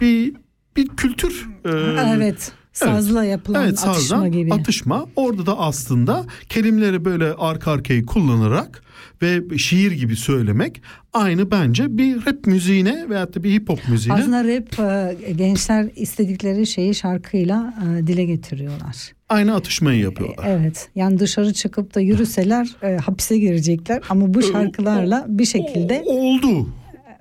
bir 0.00 0.34
bir 0.76 0.88
kültür. 0.88 1.48
e, 1.64 1.70
evet. 2.16 2.52
Sazla 2.72 3.24
yapılan 3.24 3.62
Evet 3.64 3.72
atışma 3.72 3.94
sazdan 3.94 4.32
gibi. 4.32 4.54
atışma. 4.54 5.06
Orada 5.16 5.46
da 5.46 5.58
aslında 5.58 6.26
kelimeleri 6.48 7.04
böyle 7.04 7.34
arka 7.38 7.70
arkaya 7.72 8.06
kullanarak 8.06 8.82
ve 9.22 9.58
şiir 9.58 9.92
gibi 9.92 10.16
söylemek 10.16 10.82
aynı 11.12 11.50
bence 11.50 11.98
bir 11.98 12.26
rap 12.26 12.46
müziğine 12.46 13.08
veyahut 13.08 13.34
da 13.34 13.44
bir 13.44 13.50
hip 13.52 13.68
hop 13.68 13.88
müziğine. 13.88 14.20
Aslında 14.20 14.44
rap 14.44 14.78
e, 14.80 15.32
gençler 15.32 15.90
istedikleri 15.96 16.66
şeyi 16.66 16.94
şarkıyla 16.94 17.74
e, 17.82 18.06
dile 18.06 18.24
getiriyorlar. 18.24 19.12
aynı 19.28 19.54
atışmayı 19.54 20.00
yapıyorlar. 20.00 20.46
Evet. 20.48 20.88
Yani 20.94 21.18
dışarı 21.18 21.52
çıkıp 21.52 21.94
da 21.94 22.00
yürüseler 22.00 22.68
e, 22.82 22.96
hapise 22.96 23.38
girecekler 23.38 24.02
ama 24.08 24.34
bu 24.34 24.42
şarkılarla 24.42 25.26
bir 25.28 25.44
şekilde 25.44 26.02
Oldu. 26.06 26.68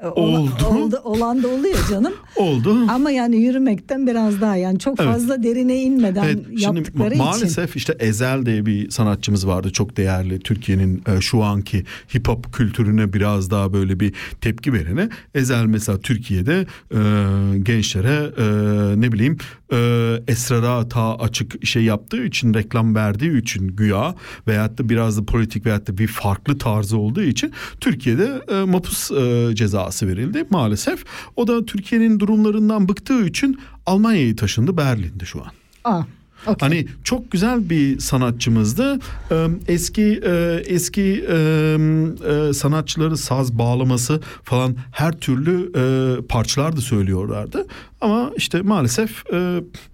E, 0.04 0.08
oldu. 0.08 0.66
oldu 0.70 1.02
olan 1.04 1.44
da 1.44 1.48
oluyor 1.48 1.78
canım. 1.90 2.14
Oldu. 2.36 2.78
Ama 2.90 3.12
yani 3.12 3.36
yürümekten 3.38 4.08
biraz 4.08 4.42
daha 4.42 4.56
yani 4.56 4.80
çok 4.80 5.00
Evet. 5.00 5.12
fazla 5.12 5.44
derine 5.44 5.82
inmeden 5.82 6.24
Evet, 6.24 6.40
şimdi 6.48 6.64
yaptıkları 6.64 7.08
ma- 7.10 7.14
için. 7.14 7.24
maalesef 7.26 7.76
işte 7.76 7.96
Ezel 8.00 8.46
diye 8.46 8.66
bir 8.66 8.90
sanatçımız 8.90 9.48
vardı 9.48 9.72
çok 9.72 9.98
değerli 9.98 10.40
Türkiye'nin 10.40 11.04
e, 11.18 11.22
şu 11.22 11.44
anki 11.44 11.84
hip 12.16 12.28
hop 12.28 12.54
kültürüne 12.54 13.14
biraz 13.14 13.52
daha 13.52 13.74
böyle 13.74 14.00
bir 14.00 14.14
tepki 14.42 14.74
verene 14.74 15.10
Ezel 15.36 15.66
mesela 15.66 16.00
Türkiye'de 16.00 16.66
e, 16.92 17.00
gençlere 17.60 18.30
e, 18.38 18.46
ne 19.02 19.12
bileyim 19.12 19.38
e, 19.72 19.78
esrara 20.28 20.90
ta 20.90 21.16
açık 21.16 21.66
şey 21.66 21.84
yaptığı 21.84 22.26
için 22.26 22.54
reklam 22.54 22.96
verdiği 22.96 23.42
için 23.42 23.68
güya 23.68 24.16
veyahut 24.48 24.78
da 24.78 24.90
biraz 24.90 25.18
da 25.18 25.26
politik 25.26 25.66
veyahut 25.66 25.88
da 25.88 25.98
bir 25.98 26.08
farklı 26.08 26.58
tarzı 26.58 26.98
olduğu 26.98 27.24
için 27.24 27.54
Türkiye'de 27.80 28.42
e, 28.48 28.64
mapus 28.64 29.12
e, 29.12 29.52
cezası 29.56 30.08
verildi 30.08 30.46
maalesef. 30.50 31.04
O 31.36 31.48
da 31.48 31.66
Türkiye'nin 31.66 32.20
durumlarından 32.20 32.90
bıktığı 32.90 33.26
için 33.26 33.60
Almanya'ya 33.86 34.36
taşındı 34.36 34.78
Berlin'de 34.78 35.26
şu 35.26 35.42
an. 35.42 35.52
Aa, 35.84 36.04
okey. 36.48 36.70
Hani 36.70 36.86
çok 37.04 37.32
güzel 37.32 37.70
bir 37.70 38.00
sanatçımızdı. 38.00 39.00
Eski 39.68 40.22
e, 40.26 40.62
eski 40.66 41.26
e, 41.30 42.54
sanatçıları 42.54 43.18
saz 43.18 43.58
bağlaması 43.58 44.22
falan 44.44 44.76
her 44.92 45.12
türlü 45.20 45.72
e, 45.76 46.22
parçalar 46.22 46.76
da 46.78 46.82
söylüyorlardı. 46.82 47.66
Ama 48.02 48.32
işte 48.38 48.62
maalesef 48.62 49.24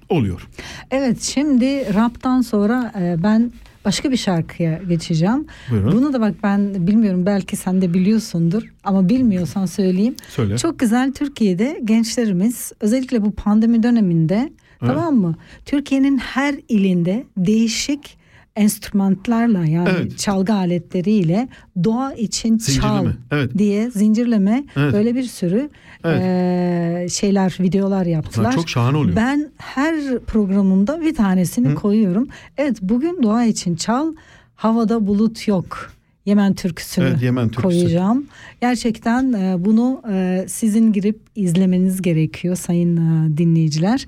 oluyor. 0.10 0.48
Evet 0.92 1.22
şimdi 1.22 1.94
raptan 1.94 2.42
sonra 2.42 2.92
ben 3.24 3.52
başka 3.86 4.12
bir 4.12 4.18
şarkıya 4.18 4.80
geçeceğim. 4.90 5.46
Buyurun. 5.72 5.92
Bunu 5.92 6.14
da 6.14 6.22
bak 6.22 6.36
ben 6.44 6.88
bilmiyorum 6.88 7.26
belki 7.26 7.56
sen 7.56 7.82
de 7.82 7.94
biliyorsundur 7.94 8.64
ama 8.84 9.10
bilmiyorsan 9.10 9.66
söyleyeyim. 9.66 10.16
Söyle. 10.30 10.58
Çok 10.58 10.80
güzel 10.80 11.14
Türkiye'de 11.14 11.82
gençlerimiz 11.86 12.72
özellikle 12.80 13.22
bu 13.22 13.32
pandemi 13.32 13.84
döneminde 13.84 14.52
tamam 14.80 15.16
mı? 15.16 15.36
Türkiye'nin 15.66 16.18
her 16.18 16.56
ilinde 16.70 17.24
değişik 17.38 18.18
enstrümanlarla 18.56 19.66
yani 19.66 19.90
Evet. 19.92 20.18
çalgı 20.18 20.54
aletleriyle 20.54 21.48
doğa 21.84 22.14
için 22.14 22.58
çal 22.58 22.66
Zincirleme, 22.74 23.16
evet. 23.32 23.58
diye 23.58 23.90
zincirleme 23.92 24.64
Evet. 24.76 24.94
böyle 24.94 25.16
bir 25.16 25.24
sürü 25.24 25.70
Evet. 26.04 26.22
eee, 26.22 27.10
şeyler 27.10 27.58
videolar 27.60 28.06
yaptılar. 28.06 28.52
çok 28.54 28.70
şahane 28.70 28.98
oluyor. 28.98 29.16
Ben 29.16 29.50
her 29.58 30.20
programımda 30.20 31.02
bir 31.02 31.16
tanesini 31.16 31.76
koyuyorum. 31.76 32.28
Evet 32.58 32.78
bugün 32.82 33.24
doğa 33.24 33.44
için 33.44 33.76
çal 33.76 34.14
havada 34.56 35.08
bulut 35.08 35.48
yok. 35.48 35.92
Yemen 36.26 36.54
türküsünü 36.54 37.06
Evet, 37.06 37.22
Yemen 37.24 37.50
türküsü. 37.50 37.64
koyacağım. 37.80 38.26
Gerçekten 38.62 39.34
e, 39.34 39.66
bunu 39.66 40.02
e, 40.12 40.46
sizin 40.48 40.94
girip 40.94 41.20
izlemeniz 41.36 42.02
gerekiyor 42.02 42.56
sayın 42.56 42.98
e, 42.98 43.38
dinleyiciler. 43.38 44.06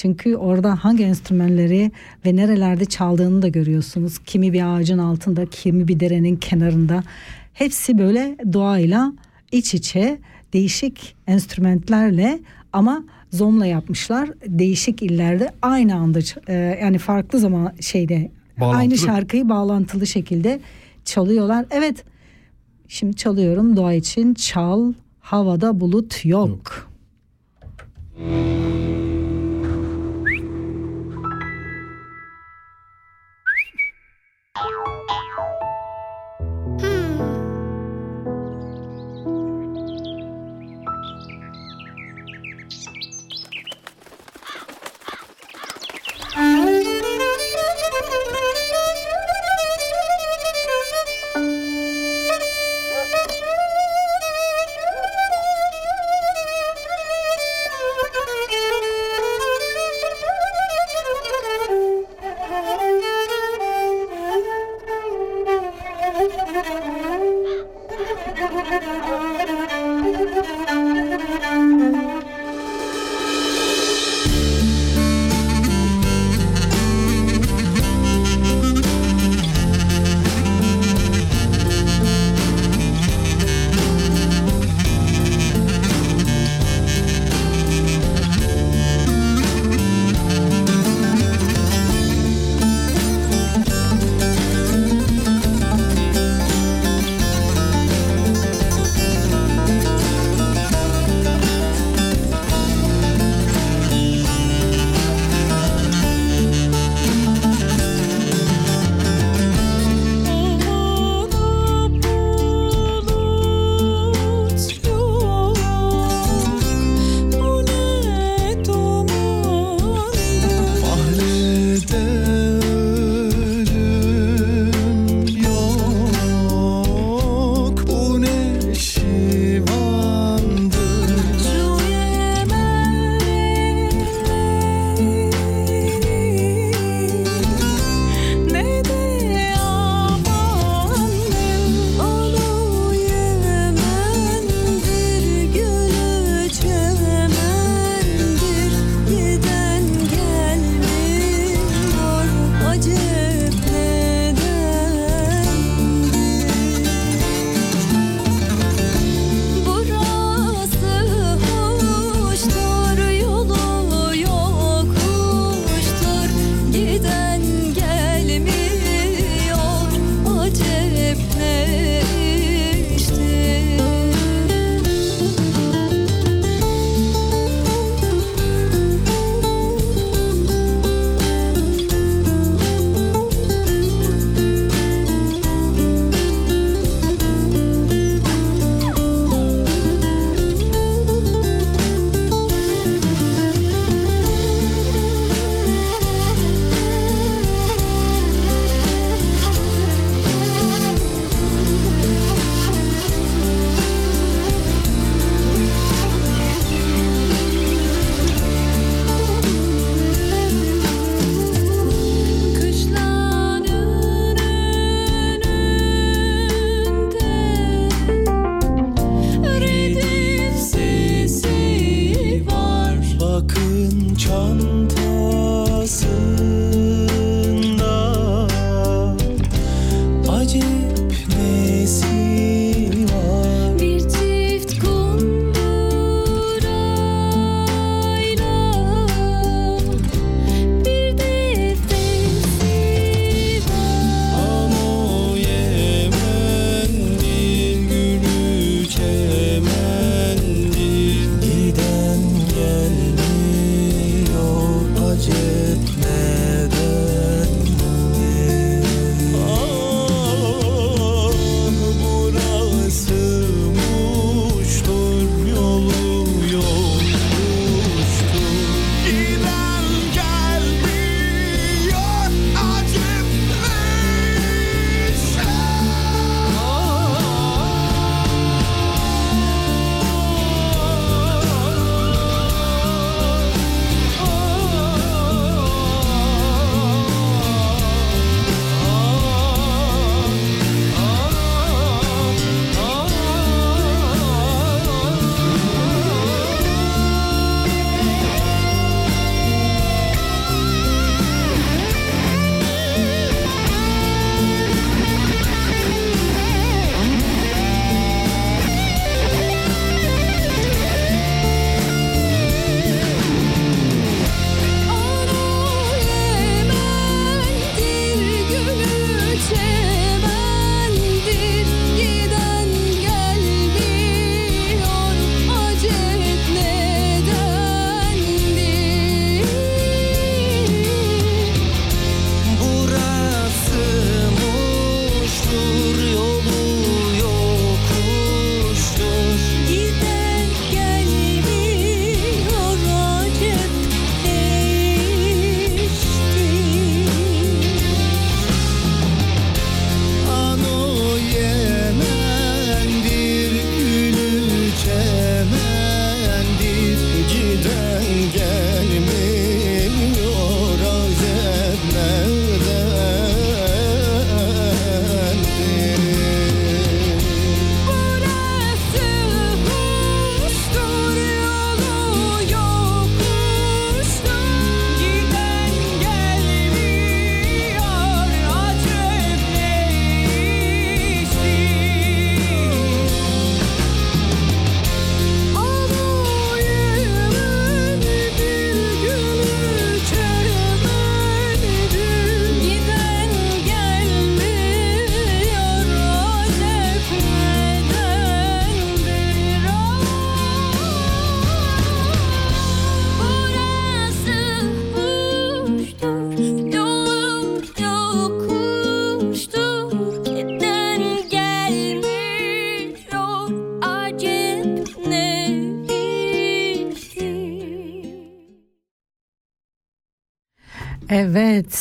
Çünkü 0.00 0.36
orada 0.36 0.84
hangi 0.84 1.04
enstrümanları 1.04 1.90
ve 2.26 2.36
nerelerde 2.36 2.84
çaldığını 2.84 3.42
da 3.42 3.48
görüyorsunuz. 3.48 4.18
Kimi 4.18 4.52
bir 4.52 4.76
ağacın 4.76 4.98
altında, 4.98 5.46
kimi 5.46 5.88
bir 5.88 6.00
derenin 6.00 6.36
kenarında. 6.36 7.02
Hepsi 7.52 7.98
böyle 7.98 8.36
doğayla 8.52 9.12
iç 9.52 9.74
içe 9.74 10.18
değişik 10.52 11.16
enstrümanlarla 11.26 12.38
ama 12.72 13.04
zomla 13.30 13.66
yapmışlar. 13.66 14.30
Değişik 14.46 15.02
illerde 15.02 15.50
aynı 15.62 15.94
anda 15.94 16.18
e, 16.48 16.78
yani 16.82 16.98
farklı 16.98 17.38
zaman 17.38 17.72
şeyde 17.80 18.30
Bağlantılı. 18.60 18.80
aynı 18.80 18.98
şarkıyı 18.98 19.48
bağlantılı 19.48 20.06
şekilde 20.06 20.60
çalıyorlar. 21.04 21.66
Evet 21.70 22.04
şimdi 22.88 23.16
çalıyorum 23.16 23.76
doğa 23.76 23.92
için 23.92 24.34
çal 24.34 24.92
havada 25.20 25.80
bulut 25.80 26.24
yok. 26.24 26.90
Yok. 28.20 28.99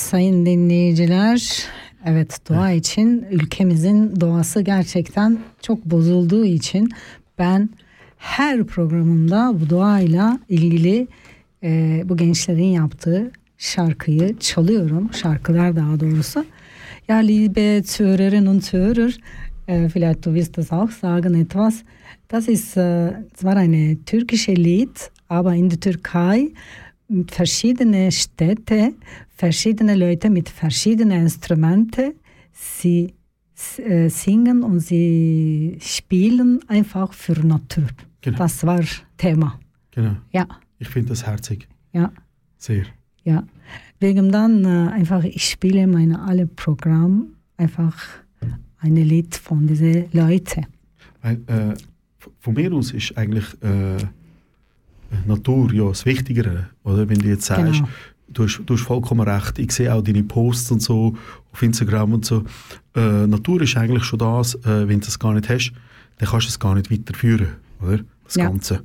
Sayın 0.09 0.45
dinleyiciler. 0.45 1.65
Evet 2.05 2.49
doğa 2.49 2.71
için 2.71 3.25
ülkemizin 3.31 4.21
doğası 4.21 4.61
gerçekten 4.61 5.37
çok 5.61 5.85
bozulduğu 5.85 6.45
için 6.45 6.89
ben 7.39 7.69
her 8.17 8.63
programımda 8.63 9.53
bu 9.61 9.69
doğayla 9.69 10.39
ilgili 10.49 11.07
e, 11.63 12.01
bu 12.05 12.17
gençlerin 12.17 12.63
yaptığı 12.63 13.31
şarkıyı 13.57 14.39
çalıyorum. 14.39 15.13
Şarkılar 15.13 15.75
daha 15.75 15.99
doğrusu. 15.99 16.45
Ja, 17.09 17.15
liebe 17.15 17.83
Zuhörerinnen 17.83 18.45
und 18.45 18.63
Zuhörer, 18.63 19.17
äh, 19.67 19.89
vielleicht 19.89 20.25
du 20.25 20.33
wirst 20.33 20.57
das 20.57 20.71
auch 20.71 20.91
sagen 20.91 21.33
etwas. 21.33 21.83
Das 22.31 22.49
ist 22.49 22.77
äh, 22.77 23.09
zwar 23.37 23.57
eine 23.57 23.97
türkische 24.05 24.55
Lied, 24.55 24.97
aber 25.29 25.55
in 25.55 25.69
der 25.69 25.79
Türkei 25.79 26.51
verschiedene 27.27 28.11
Städte, 28.11 28.93
verschiedene 29.35 29.95
Leute 29.95 30.29
mit 30.29 30.49
verschiedenen 30.49 31.21
Instrumenten, 31.23 32.13
sie 32.51 33.13
äh, 33.77 34.09
singen 34.09 34.63
und 34.63 34.79
sie 34.79 35.77
spielen 35.81 36.59
einfach 36.67 37.13
für 37.13 37.33
Natur. 37.45 37.87
Genau. 38.21 38.37
Das 38.37 38.65
war 38.65 38.81
Thema. 39.17 39.59
Genau. 39.91 40.15
Ja, 40.31 40.47
Ich 40.77 40.87
finde 40.89 41.09
das 41.09 41.25
herzig. 41.25 41.67
ja. 41.93 42.11
Sehr. 42.57 42.83
Ja, 43.23 43.43
wegen 43.99 44.31
dann 44.31 44.65
äh, 44.65 44.91
einfach, 44.91 45.23
ich 45.23 45.45
spiele 45.49 45.87
meine 45.87 46.21
alle 46.21 46.45
Programm 46.47 47.35
einfach 47.57 47.95
eine 48.79 49.03
Lied 49.03 49.35
von 49.35 49.67
diesen 49.67 50.05
Leuten. 50.11 50.65
Weil, 51.21 51.35
äh, 51.47 51.73
von 52.39 52.53
mir 52.53 52.73
aus 52.73 52.91
ist 52.91 53.17
eigentlich 53.17 53.45
äh, 53.61 53.97
Natur 55.27 55.73
ja 55.73 55.87
das 55.87 56.05
Wichtigere. 56.05 56.69
Oder? 56.83 57.07
Wenn 57.09 57.19
du 57.19 57.27
jetzt 57.27 57.45
sagst, 57.45 57.73
Genau. 57.81 57.89
du, 58.29 58.43
hast, 58.43 58.61
du 58.65 58.73
hast 58.73 58.81
vollkommen 58.83 59.27
recht, 59.27 59.57
ich 59.59 59.71
sehe 59.71 59.93
auch 59.93 60.01
deine 60.03 60.23
Posts 60.23 60.71
und 60.71 60.81
so 60.81 61.15
auf 61.51 61.61
Instagram 61.63 62.13
und 62.13 62.25
so. 62.25 62.43
Äh, 62.95 63.27
Natur 63.27 63.61
ist 63.61 63.75
eigentlich 63.77 64.03
schon 64.03 64.19
das, 64.19 64.55
äh, 64.65 64.87
wenn 64.87 64.99
du 64.99 65.07
es 65.07 65.17
gar 65.19 65.33
nicht 65.33 65.49
hast, 65.49 65.71
dann 66.17 66.29
kannst 66.29 66.47
du 66.47 66.49
es 66.49 66.59
gar 66.59 66.75
nicht 66.75 66.91
weiterführen. 66.91 67.47
Oder? 67.81 67.99
Das 68.25 68.35
Ja. 68.35 68.45
Ganze. 68.49 68.83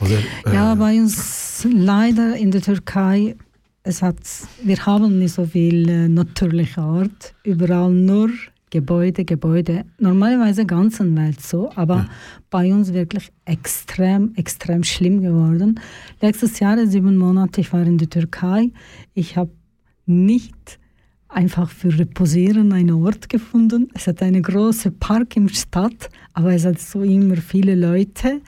Oder? 0.00 0.18
Äh, 0.50 0.54
Ja, 0.54 0.74
bei 0.74 0.96
uns 0.98 1.66
leider 1.70 2.36
in 2.36 2.50
der 2.50 2.62
Türkei, 2.62 3.34
es 3.82 4.02
hat, 4.02 4.16
wir 4.62 4.84
haben 4.84 5.18
nicht 5.18 5.34
so 5.34 5.44
viel 5.46 5.88
äh, 5.88 6.08
natürliche 6.08 6.80
Art. 6.80 7.34
Überall 7.44 7.90
nur 7.92 8.30
Gebäude, 8.70 9.24
Gebäude. 9.24 9.84
Normalerweise 9.98 10.66
ganzen 10.66 11.16
Welt 11.16 11.40
so, 11.40 11.70
aber 11.76 12.08
bei 12.50 12.72
uns 12.74 12.92
wirklich 12.92 13.30
extrem, 13.44 14.34
extrem 14.34 14.82
schlimm 14.82 15.22
geworden. 15.22 15.78
Letztes 16.20 16.58
Jahr, 16.58 16.84
sieben 16.86 17.16
Monate, 17.16 17.60
ich 17.60 17.72
war 17.72 17.82
in 17.82 17.96
der 17.96 18.10
Türkei. 18.10 18.72
Ich 19.14 19.36
habe 19.36 19.52
nicht 20.04 20.80
einfach 21.28 21.70
für 21.70 21.96
Reposieren 21.96 22.72
einen 22.72 23.04
Ort 23.04 23.28
gefunden. 23.28 23.88
Es 23.94 24.08
hat 24.08 24.20
einen 24.20 24.42
großen 24.42 24.98
Park 24.98 25.36
im 25.36 25.48
Stadt, 25.48 26.08
aber 26.32 26.52
es 26.52 26.64
hat 26.64 26.80
so 26.80 27.02
immer 27.02 27.36
viele 27.36 27.76
Leute. 27.76 28.40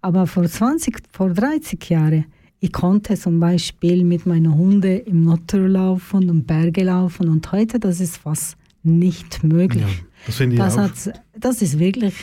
Aber 0.00 0.26
vor 0.26 0.44
20, 0.44 0.98
vor 1.12 1.30
30 1.30 1.88
Jahren, 1.88 2.24
ich 2.58 2.72
konnte 2.72 3.14
zum 3.14 3.38
Beispiel 3.38 4.04
mit 4.04 4.26
meinen 4.26 4.52
Hunden 4.52 5.00
im 5.06 5.24
Natur 5.24 5.68
laufen 5.68 6.28
und 6.28 6.46
Berge 6.46 6.82
laufen 6.82 7.28
und 7.28 7.50
heute, 7.52 7.78
das 7.78 8.00
ist 8.00 8.18
fast 8.18 8.56
nicht 8.82 9.42
möglich. 9.44 9.82
ja, 9.82 9.88
das 10.26 10.36
finde 10.36 10.56
ich 10.56 10.62
Das, 10.62 10.78
auch. 10.78 11.12
das 11.38 11.62
ist 11.62 11.78
wirklich 11.78 12.14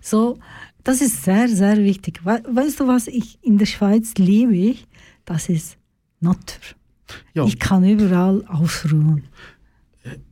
so, 0.00 0.38
das 0.82 1.00
ist 1.00 1.24
sehr, 1.24 1.48
sehr 1.48 1.78
wichtig. 1.78 2.20
We 2.24 2.42
weißt 2.52 2.80
du, 2.80 2.86
was 2.86 3.06
ich 3.08 3.38
in 3.42 3.58
der 3.58 3.66
Schweiz 3.66 4.14
liebe? 4.16 4.76
Das 5.24 5.48
ist 5.48 5.76
Natur. 6.20 6.60
ja. 7.34 7.44
Ich 7.44 7.58
kann 7.58 7.84
überall 7.88 8.44
ausruhen. 8.46 9.24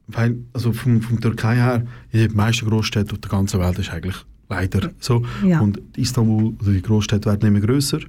Weil, 0.08 0.36
also 0.52 0.72
vom, 0.72 1.00
vom 1.00 1.20
Türkei 1.20 1.54
her, 1.56 1.86
die 2.12 2.28
meisten 2.28 2.68
Großstädte 2.68 3.12
auf 3.14 3.18
der 3.20 3.30
ganzen 3.30 3.60
Welt 3.60 3.78
ist 3.78 3.90
eigentlich 3.90 4.16
leider 4.48 4.90
so. 4.98 5.24
Ja. 5.46 5.60
Und 5.60 5.80
Istanbul, 5.96 6.54
oder 6.60 6.72
die 6.72 6.82
Großstädte 6.82 7.30
werden 7.30 7.46
immer 7.48 7.60
grösser 7.60 8.00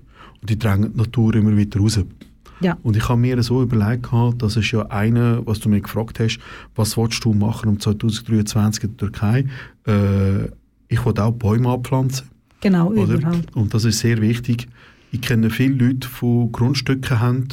und 0.42 0.50
die 0.50 0.60
drängen 0.60 0.92
die 0.92 0.98
Natur 0.98 1.36
immer 1.36 1.56
weiter 1.58 1.80
raus. 1.80 2.00
Ja, 2.64 2.78
Und 2.84 2.96
ich 2.96 3.08
habe 3.10 3.20
mir 3.20 3.42
so 3.44 3.62
überlegt, 3.62 4.04
gehabt, 4.04 4.42
das 4.42 4.56
ist 4.56 4.72
ja 4.72 4.84
eine, 4.88 5.42
was 5.46 5.60
du 5.60 5.70
mich 5.70 5.84
gefragt 5.84 6.20
hast, 6.20 6.40
was 6.76 6.98
willst 6.98 7.24
du 7.26 7.34
machen 7.34 7.70
um 7.70 7.80
2023 7.80 8.84
in 8.84 8.90
der 8.92 8.98
Türkei? 8.98 9.46
Äh, 9.86 10.46
ich 10.88 11.06
will 11.06 11.20
auch 11.20 11.32
Bäume 11.32 11.70
abpflanzen. 11.70 12.28
genau, 12.62 12.88
Oder? 12.90 13.16
überall. 13.16 13.42
Und 13.54 13.74
das 13.74 13.86
ist 13.86 14.00
sehr 14.00 14.22
wichtig. 14.22 14.68
Ich 15.12 15.22
kenne 15.22 15.50
viele 15.50 15.76
Leute, 15.88 16.08
die 16.22 16.50
Grundstücke 16.52 17.20
haben 17.20 17.48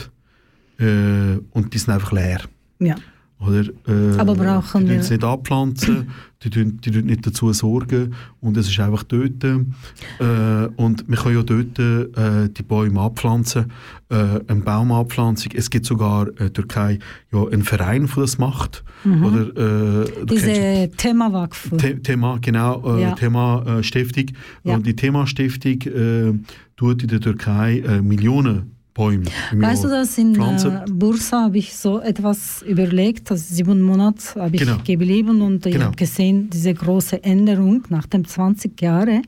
äh, 0.79 1.39
und 1.51 1.75
die 1.75 1.79
sind 1.79 1.93
einfach 1.93 2.13
leer. 2.13 2.41
Ja. 2.79 2.95
Oder, 3.41 3.61
äh, 3.89 4.19
Aber 4.19 4.35
brauchen 4.35 4.85
die 4.85 4.91
wir- 4.91 5.01
es 5.01 5.09
nicht 5.11 5.25
anpflanzen, 5.25 6.09
die 6.43 6.51
tun, 6.51 6.79
die 6.85 6.91
tun 6.91 7.07
nicht 7.07 7.27
dazu 7.27 7.51
sorgen 7.55 8.15
und 8.41 8.57
es 8.59 8.69
ist 8.69 8.79
einfach 8.81 9.03
dort. 9.05 9.43
Äh, 9.45 10.67
und 10.77 11.09
man 11.09 11.19
kann 11.19 11.35
ja 11.35 11.43
dort 11.43 11.79
äh, 11.79 12.49
die 12.51 12.63
Bäume 12.63 13.01
abpflanzen, 13.01 13.73
äh, 14.11 14.15
eine 14.47 14.61
Baumabpflanzung. 14.61 15.53
Es 15.55 15.71
gibt 15.71 15.87
sogar 15.87 16.29
in 16.29 16.35
der 16.37 16.53
Türkei 16.53 16.99
ja 17.33 17.47
einen 17.47 17.63
Verein, 17.63 18.07
der 18.15 18.23
das 18.25 18.37
macht. 18.39 18.85
Oder, 19.05 20.03
äh, 20.05 20.27
Diese 20.27 20.91
Themawakf. 20.97 21.71
The 21.79 21.95
Thema, 21.95 22.39
genau, 22.43 22.97
äh, 22.99 23.03
Ja. 23.03 23.13
Thema 23.15 23.65
äh, 23.79 23.83
Stiftung. 23.83 24.27
Ja. 24.65 24.75
Und 24.75 24.87
die 24.87 24.95
Thema 24.97 25.27
Stiftung 25.27 25.81
äh, 25.83 26.35
tut 26.77 27.03
in 27.03 27.09
der 27.09 27.21
Türkei 27.21 27.79
äh, 27.81 28.03
Millionen 28.03 28.77
Bäume 28.95 29.25
Weißt 29.55 29.85
du, 29.85 29.89
dass 29.89 30.19
in 30.19 30.35
pflanzen. 30.35 30.73
äh, 30.77 30.85
Bursa 30.91 31.45
habe 31.45 31.59
ich 31.59 31.77
so 31.77 32.01
etwas 32.01 32.63
überlegt, 32.63 33.31
dass 33.31 33.49
sieben 33.49 33.81
Monate 33.83 34.41
habe 34.41 34.57
ich 34.57 34.63
Genau. 34.63 34.79
geblieben 34.85 35.43
und 35.43 35.65
ich 35.67 35.73
Genau. 35.75 35.87
habe 35.87 35.97
gesehen, 35.97 36.51
diese 36.51 36.75
große 36.75 37.23
Änderung 37.23 37.85
nach 37.89 38.07
dem 38.07 38.27
20 38.27 38.81
Jahren. 38.83 39.23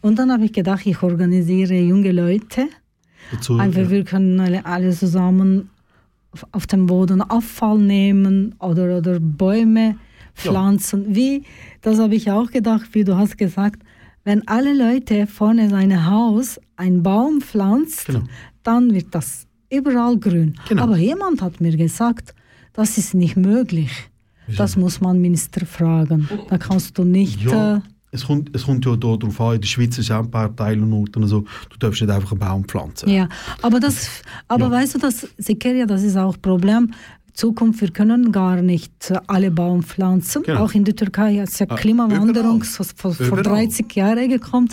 Und 0.00 0.18
dann 0.18 0.32
habe 0.32 0.44
ich 0.46 0.52
gedacht, 0.52 0.86
ich 0.86 1.02
organisiere 1.02 1.74
junge 1.74 2.12
Leute. 2.12 2.66
dazu. 3.32 3.56
Einfach, 3.56 3.82
ja. 3.82 3.90
wir 3.90 4.04
können 4.04 4.38
alle, 4.40 4.64
alle 4.66 4.90
zusammen 4.90 5.70
auf, 6.52 6.66
dem 6.66 6.86
Boden 6.86 7.20
Abfall 7.22 7.78
nehmen 7.78 8.54
oder, 8.58 8.98
oder 8.98 9.18
Bäume 9.20 9.96
pflanzen. 10.34 11.14
Wie, 11.14 11.42
das 11.80 11.98
habe 11.98 12.14
ich 12.16 12.30
auch 12.30 12.50
gedacht, 12.50 12.88
wie 12.92 13.04
du 13.04 13.16
hast 13.16 13.38
gesagt, 13.38 13.82
wenn 14.24 14.46
alle 14.48 14.74
Leute 14.74 15.26
vorne 15.26 15.68
sein 15.70 16.10
Haus 16.10 16.58
einen 16.76 17.02
Baum 17.02 17.40
pflanzt, 17.40 18.06
Genau. 18.06 18.22
Dann 18.64 18.92
wird 18.92 19.14
das 19.14 19.46
überall 19.70 20.16
grün. 20.18 20.54
Genau. 20.68 20.82
Aber 20.84 20.96
jemand 20.96 21.40
hat 21.42 21.60
mir 21.60 21.76
gesagt, 21.76 22.34
das 22.72 22.98
ist 22.98 23.14
nicht 23.14 23.36
möglich. 23.36 23.90
Das 24.56 24.76
muss 24.76 25.00
man 25.00 25.20
Minister 25.20 25.64
fragen. 25.64 26.28
Da 26.50 26.58
kannst 26.58 26.98
du 26.98 27.04
nicht... 27.04 27.40
Ja, 27.42 27.76
Äh, 27.76 27.80
es 28.10 28.26
kommt, 28.26 28.54
es 28.54 28.64
kommt 28.64 28.84
ja 28.86 28.94
da 28.94 29.16
drauf 29.16 29.40
an, 29.40 29.54
in 29.56 29.60
der 29.62 29.66
Schweiz 29.66 29.98
ist 29.98 30.10
auch 30.12 30.20
ein 30.22 30.30
paar 30.30 30.54
Teile 30.54 30.82
und 30.82 30.92
Orten 30.92 31.22
und 31.22 31.28
so, 31.28 31.40
du 31.70 31.76
darfst 31.80 32.00
nicht 32.00 32.10
einfach 32.10 32.30
einen 32.30 32.38
Baum 32.40 32.64
pflanzen. 32.64 33.08
Ja, 33.10 33.28
aber 33.62 33.80
das, 33.80 34.08
aber 34.46 34.66
Ja. 34.66 34.70
weißt 34.70 34.94
du, 34.94 34.98
das 35.00 35.26
Sikeria, 35.38 35.84
das 35.86 36.02
ist 36.04 36.16
auch 36.16 36.36
Problem. 36.40 36.92
Zukunft, 37.32 37.80
wir 37.80 37.90
können 37.90 38.30
gar 38.30 38.62
nicht 38.62 39.10
äh, 39.10 39.18
alle 39.26 39.50
Baum 39.50 39.82
pflanzen. 39.82 40.44
Genau. 40.44 40.60
Auch 40.62 40.72
in 40.74 40.84
der 40.84 40.94
Türkei 40.94 41.40
ist 41.40 41.58
ja 41.58 41.66
Ah, 41.68 41.74
Klimawanderung 41.74 42.58
überall. 42.58 42.62
so 42.64 42.84
vor, 42.94 43.12
vor 43.14 43.38
Überall. 43.38 43.66
30 43.66 43.92
Jahren 43.96 44.28
gekommen. 44.28 44.68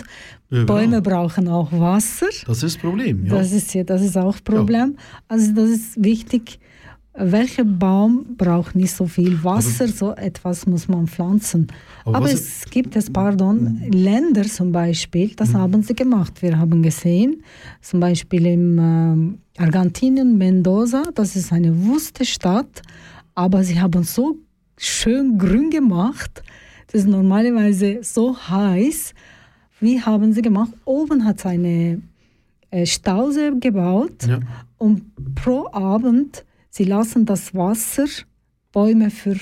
Überall. 0.52 0.66
Bäume 0.66 1.00
brauchen 1.00 1.48
auch 1.48 1.72
Wasser. 1.72 2.26
Das 2.46 2.58
ist 2.58 2.62
das 2.62 2.76
Problem, 2.76 3.24
ja. 3.24 3.36
Das 3.36 3.52
ist 3.52 3.72
ja, 3.72 3.84
das 3.84 4.02
ist 4.02 4.18
auch 4.18 4.36
Problem. 4.44 4.96
Also 5.26 5.52
das 5.54 5.70
ist 5.70 6.04
wichtig. 6.04 6.58
Welcher 7.14 7.64
Baum 7.64 8.36
braucht 8.36 8.74
nicht 8.74 8.92
so 8.92 9.06
viel 9.06 9.42
Wasser? 9.42 9.88
so 9.88 10.12
etwas 10.12 10.66
muss 10.66 10.88
man 10.88 11.06
pflanzen. 11.06 11.68
Aber 12.04 12.16
Aber, 12.18 12.32
es 12.32 12.64
gibt 12.70 12.96
es, 12.96 13.10
pardon, 13.10 13.80
Länder 13.90 14.42
zum 14.44 14.72
Beispiel, 14.72 15.34
das 15.36 15.54
haben 15.54 15.82
sie 15.82 15.94
gemacht. 15.94 16.42
Wir 16.42 16.58
haben 16.58 16.82
gesehen, 16.82 17.42
zum 17.80 18.00
Beispiel 18.00 18.46
in 18.46 18.78
ähm, 18.78 19.38
Argentinien, 19.56 20.36
Mendoza, 20.36 21.02
das 21.14 21.34
ist 21.34 21.50
eine 21.52 21.74
wüste 21.84 22.24
Stadt, 22.26 22.82
aber 23.34 23.64
sie 23.64 23.80
haben 23.80 24.02
so 24.04 24.36
schön 24.76 25.38
grün 25.38 25.70
gemacht. 25.70 26.42
Das 26.88 27.02
ist 27.02 27.08
normalerweise 27.08 28.00
so 28.02 28.36
heiß. 28.36 29.14
Wie 29.82 30.00
haben 30.00 30.32
sie 30.32 30.42
gemacht? 30.42 30.72
Oben 30.84 31.24
hat 31.24 31.44
eine 31.44 32.00
äh, 32.70 32.86
Stausee 32.86 33.50
gebaut 33.60 34.26
ja. 34.26 34.40
und 34.78 35.02
pro 35.34 35.68
Abend, 35.72 36.44
sie 36.70 36.84
lassen 36.84 37.26
das 37.26 37.54
Wasser 37.54 38.06
Bäume 38.72 39.10
für 39.10 39.36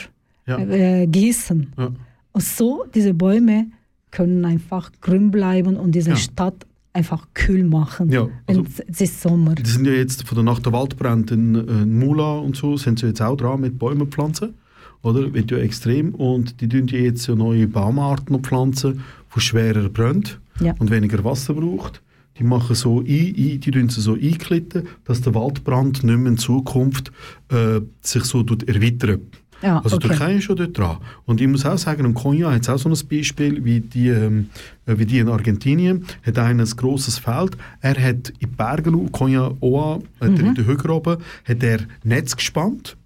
Ja. 0.46 0.58
äh, 0.58 1.06
gießen. 1.06 1.72
Ja. 1.78 1.92
Und 2.32 2.42
so, 2.42 2.84
diese 2.94 3.14
Bäume 3.14 3.66
können 4.10 4.44
einfach 4.44 4.90
grün 5.00 5.30
bleiben 5.30 5.76
und 5.76 5.92
diese. 5.94 6.16
Stadt 6.16 6.66
einfach 6.92 7.28
kühl 7.34 7.64
machen. 7.64 8.10
Ja, 8.10 8.28
also- 8.46 8.64
es 8.88 9.00
ist 9.00 9.20
Sommer. 9.22 9.54
Die 9.54 9.70
sind 9.70 9.86
ja 9.86 9.92
jetzt 9.92 10.26
von 10.26 10.34
der 10.36 10.44
Nacht 10.44 10.66
der 10.66 10.72
Waldbrand 10.72 11.30
in, 11.30 11.54
äh, 11.54 11.82
in 11.82 11.98
Mula 11.98 12.38
und 12.38 12.56
so, 12.56 12.76
sind 12.76 12.98
sie 12.98 13.06
jetzt 13.06 13.22
auch 13.22 13.36
dran 13.36 13.60
mit 13.60 13.78
Bäumen 13.78 14.08
pflanzen. 14.08 14.54
Oder? 15.02 15.32
Wird 15.32 15.50
ja 15.50 15.58
extrem. 15.58 16.14
Und 16.14 16.60
die 16.60 16.68
tun 16.68 16.86
jetzt 16.88 17.26
ja 17.26 17.34
neue 17.34 17.66
Baumarten 17.66 18.38
pflanzen, 18.42 19.02
die 19.34 19.40
schwerer 19.40 19.88
brennt 19.88 20.38
Ja. 20.60 20.74
und 20.78 20.90
weniger 20.90 21.22
Wasser 21.24 21.54
braucht. 21.54 22.02
die 22.38 22.44
machen 22.44 22.74
so 22.74 23.00
ein, 23.00 23.06
ein, 23.06 23.60
die 23.60 23.84
sie 23.90 24.00
so 24.00 24.14
einklitten, 24.14 24.84
dass 25.04 25.20
der 25.20 25.34
Waldbrand 25.34 26.04
nicht 26.04 26.16
mehr 26.18 26.32
in 26.32 26.38
Zukunft 26.38 27.12
äh, 27.50 27.80
sich 28.00 28.24
so 28.24 28.42
tut 28.42 28.66
erweitern. 28.66 29.20
Ja, 29.62 29.78
also 29.80 29.96
okay. 29.96 30.08
Türkei 30.08 30.36
ist 30.36 30.44
schon 30.44 30.56
dort 30.56 30.78
dran. 30.78 30.96
Und 31.26 31.38
ich 31.42 31.46
muss 31.48 31.66
auch 31.66 31.76
sagen, 31.76 32.06
in 32.06 32.14
Konya 32.14 32.50
hat 32.50 32.62
es 32.62 32.70
auch 32.70 32.78
so 32.78 32.88
ein 32.88 33.08
Beispiel, 33.10 33.62
wie 33.62 33.80
die, 33.80 34.08
ähm, 34.08 34.48
äh, 34.86 34.96
wie 34.96 35.04
die 35.04 35.18
in 35.18 35.28
Argentinien, 35.28 36.06
hat 36.22 36.38
einer 36.38 36.62
ein 36.64 36.70
grosses 36.76 37.18
Feld. 37.18 37.58
Er 37.82 38.02
hat 38.02 38.30
in 38.30 38.38
die 38.40 38.46
Berge, 38.46 38.90
rauf, 38.90 39.12
Konya 39.12 39.52
Oa, 39.60 39.98
hat 40.18 40.30
Mhm. 40.30 40.36
in 40.46 40.54
den 40.54 40.66
Hügel 40.66 40.90
oben, 40.92 41.18
hat 41.46 41.62
er 41.62 41.80
Netz 42.04 42.34
gespannt, 42.36 42.96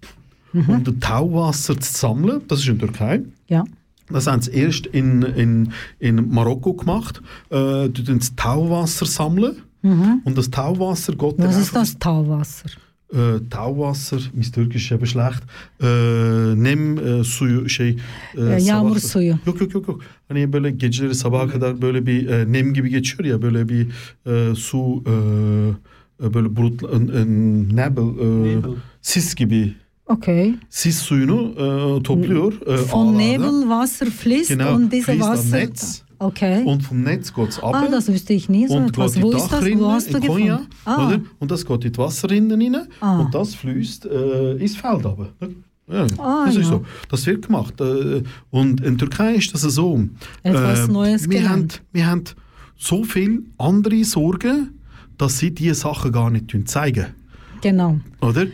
Mhm. 0.55 0.69
um 0.69 0.83
das 0.83 0.95
Tauwasser 0.99 1.75
zu 1.79 1.91
sammeln. 2.01 2.41
Das 2.47 2.59
ist 2.59 2.67
in 2.67 2.77
der 2.79 2.87
Türkei. 2.87 3.21
Ja. 3.49 3.63
Das 4.09 4.27
haben 4.27 4.41
sie 4.41 4.51
erst 4.51 4.85
in, 4.87 5.21
in, 5.23 5.71
in 5.99 6.15
Marokko 6.33 6.73
gemacht. 6.73 7.21
Äh, 7.49 7.89
die 7.89 8.03
das 8.03 8.35
Tauwasser 8.35 9.05
sammeln. 9.05 9.55
Und 10.25 10.35
das 10.37 10.49
Tauwasser 10.49 11.13
geht 11.13 11.37
Mhm. 11.37 11.43
Was 11.45 11.57
ist 11.57 11.75
das 11.75 11.99
Tauwasser? 11.99 12.69
Äh, 13.13 13.39
Tauwasser, 13.51 14.17
mein 14.33 14.51
Türkisch 14.51 14.85
ist 14.85 14.91
eben 14.91 15.05
schlecht. 15.05 15.43
Äh, 15.79 16.55
nem 16.55 16.97
e, 16.97 17.23
suyu 17.23 17.69
şey 17.69 17.89
e, 17.89 17.97
Ee, 18.37 18.61
yağmur 18.63 18.95
sabah- 18.97 19.07
suyu. 19.11 19.35
Yok 19.45 19.61
yok 19.61 19.73
yok 19.73 19.87
yok. 19.87 19.99
Hani 20.27 20.53
böyle 20.53 20.71
geceleri 20.71 21.15
sabaha 21.15 21.47
kadar 21.47 21.81
böyle 21.81 22.05
bir 22.07 22.27
e, 22.29 22.51
nem 22.51 22.73
gibi 22.73 22.89
geçiyor 22.89 23.25
ya 23.25 23.41
böyle 23.41 23.69
bir 23.69 23.87
e, 24.25 24.55
su 24.55 25.03
e, 25.07 25.11
e, 26.25 26.33
böyle 26.33 26.55
bulut 26.55 26.83
e, 26.83 26.87
e, 26.87 27.25
nebel, 27.75 28.09
e, 28.25 28.61
sis 29.01 29.35
gibi 29.35 29.73
Okay. 30.07 30.53
sis 30.69 30.99
suyunu 31.01 31.53
e, 31.97 32.03
topluyor. 32.03 32.53
e, 32.67 32.77
Von. 32.77 33.15
Nebelwasser 33.17 34.05
fließt 34.05 34.49
Genau, 34.49 34.75
und 34.75 34.91
diese 34.93 35.05
fließt 35.11 35.21
Wasser. 35.21 35.57
Netz. 35.57 36.05
Okay. 36.19 36.63
Und 36.63 36.81
vom 36.83 37.01
Netz 37.01 37.33
geht 37.33 37.49
es 37.49 37.59
ab. 37.59 37.73
ah, 37.75 37.87
das 37.89 38.07
wüsste 38.07 38.33
ich 38.33 38.47
nie 38.47 38.67
so 38.67 38.75
und 38.75 38.89
etwas. 38.89 39.19
Wo 39.21 39.31
ist 39.31 39.47
das? 39.51 39.65
Wo 39.65 39.91
hast 39.91 40.13
du 40.13 40.19
Konya, 40.21 40.57
gefunden? 40.57 40.67
Ah, 40.85 41.07
oder? 41.07 41.21
Und 41.39 41.51
das 41.51 41.65
geht 41.65 41.85
in 41.85 41.91
die 41.91 41.97
Wasserrinnen 41.97 42.61
rein 42.75 42.87
Ah. 43.01 43.19
und 43.19 43.33
das 43.35 43.55
fließt 43.55 44.05
äh, 44.05 44.53
ins 44.57 44.75
Feld 44.77 45.05
runter. 45.05 45.27
Ja, 45.91 46.07
Ah, 46.17 46.45
das 46.45 46.55
ist 46.55 46.63
ja. 46.63 46.69
so. 46.69 46.85
Das 47.09 47.25
wird 47.25 47.45
gemacht. 47.45 47.79
Äh, 47.81 48.23
und 48.49 48.81
in 48.81 48.97
der 48.97 49.09
Türkei 49.09 49.35
ist 49.35 49.53
das 49.53 49.61
so. 49.61 50.03
Etwas 50.43 50.87
Neues 50.87 51.29
wir 51.29 51.49
haben, 51.49 51.67
wir 51.91 52.05
haben 52.09 52.23
so 52.77 53.03
viele 53.03 53.39
andere 53.57 54.03
Sorgen, 54.03 54.79
dass 55.17 55.39
sie 55.39 55.51
diese 55.51 55.75
Sachen 55.75 56.11
gar 56.11 56.29
nicht 56.29 56.53
zeigen. 56.69 57.07
genau. 57.61 57.99
Oder? 58.21 58.47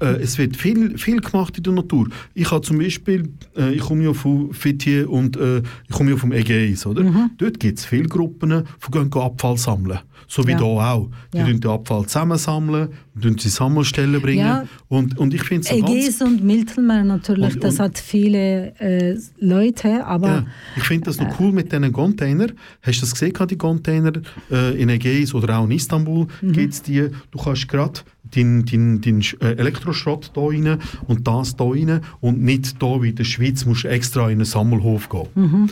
Äh, 0.00 0.20
es 0.22 0.36
wird 0.38 0.56
viel, 0.56 0.98
viel 0.98 1.20
gemacht 1.20 1.56
in 1.56 1.62
der 1.64 1.72
Natur. 1.72 2.08
Ich 2.34 2.50
habe 2.50 2.60
zum 2.60 2.78
Beispiel, 2.78 3.30
äh, 3.56 3.72
ich 3.72 3.80
komme 3.80 4.04
ja 4.04 4.12
von 4.12 4.52
Fithiye 4.52 5.06
und 5.08 5.36
äh, 5.36 5.58
ich 5.88 5.94
komme 5.94 6.10
ja 6.10 6.16
vom 6.16 6.32
Ägäis, 6.32 6.84
oder? 6.86 7.02
Mhm. 7.04 7.30
Dort 7.38 7.58
gibt 7.58 7.78
es 7.78 7.86
viele 7.86 8.08
Gruppen, 8.08 8.50
die 8.86 8.90
gehen 8.90 9.10
Abfall 9.14 9.56
sammeln. 9.56 9.98
So 10.28 10.46
wie 10.46 10.52
Ja. 10.52 10.58
hier 10.58 10.66
auch. 10.66 11.10
Die 11.32 11.38
Ja. 11.38 11.44
den 11.46 11.66
Abfall 11.66 12.06
zusammensammeln, 12.06 12.88
tun 13.20 13.36
sie 13.38 13.48
Sammelstellen 13.48 14.20
bringen. 14.20 14.40
Ja. 14.46 14.64
Und, 14.88 15.18
und 15.18 15.34
ich 15.34 15.42
finde 15.42 15.62
es 15.62 15.68
ganz... 15.80 15.90
Ägäis 15.90 16.22
und 16.22 16.44
Mittelmeer 16.44 17.04
natürlich, 17.04 17.54
Und- 17.54 17.64
das 17.64 17.74
und- 17.74 17.80
hat 17.80 17.98
viele 17.98 18.74
äh, 18.78 19.18
Leute, 19.40 20.04
aber 20.06 20.28
Ja, 20.28 20.46
ich 20.76 20.82
finde 20.84 21.04
das 21.06 21.18
noch 21.18 21.38
cool 21.40 21.52
mit 21.52 21.72
diesen 21.72 21.92
Containern. 21.92 22.52
Hast 22.82 22.98
du 22.98 23.00
das 23.02 23.12
gesehen, 23.12 23.32
die 23.50 23.56
Container 23.56 24.12
äh, 24.50 24.80
in 24.80 24.88
Ägäis 24.90 25.34
oder 25.34 25.58
auch 25.58 25.64
in 25.64 25.72
Istanbul 25.72 26.26
Mhm. 26.40 26.52
gibt's 26.52 26.82
die, 26.82 27.08
du 27.30 27.38
kannst 27.42 27.68
gerade 27.68 28.00
deinen 28.34 28.64
dein, 28.64 29.00
dein 29.02 29.20
Sch- 29.20 29.42
äh, 29.42 29.60
Elektroschrott 29.62 30.30
da 30.34 30.42
rein 30.42 30.78
und 31.06 31.26
das 31.26 31.56
da 31.56 31.64
rein 31.64 32.00
und 32.20 32.42
nicht 32.42 32.82
da 32.82 33.02
wie 33.02 33.10
in 33.10 33.16
der 33.16 33.24
Schweiz 33.24 33.64
musst 33.64 33.84
du 33.84 33.88
extra 33.88 34.26
in 34.26 34.38
einen 34.38 34.44
Sammelhof 34.44 35.08
gehen. 35.08 35.28
Mhm. 35.34 35.70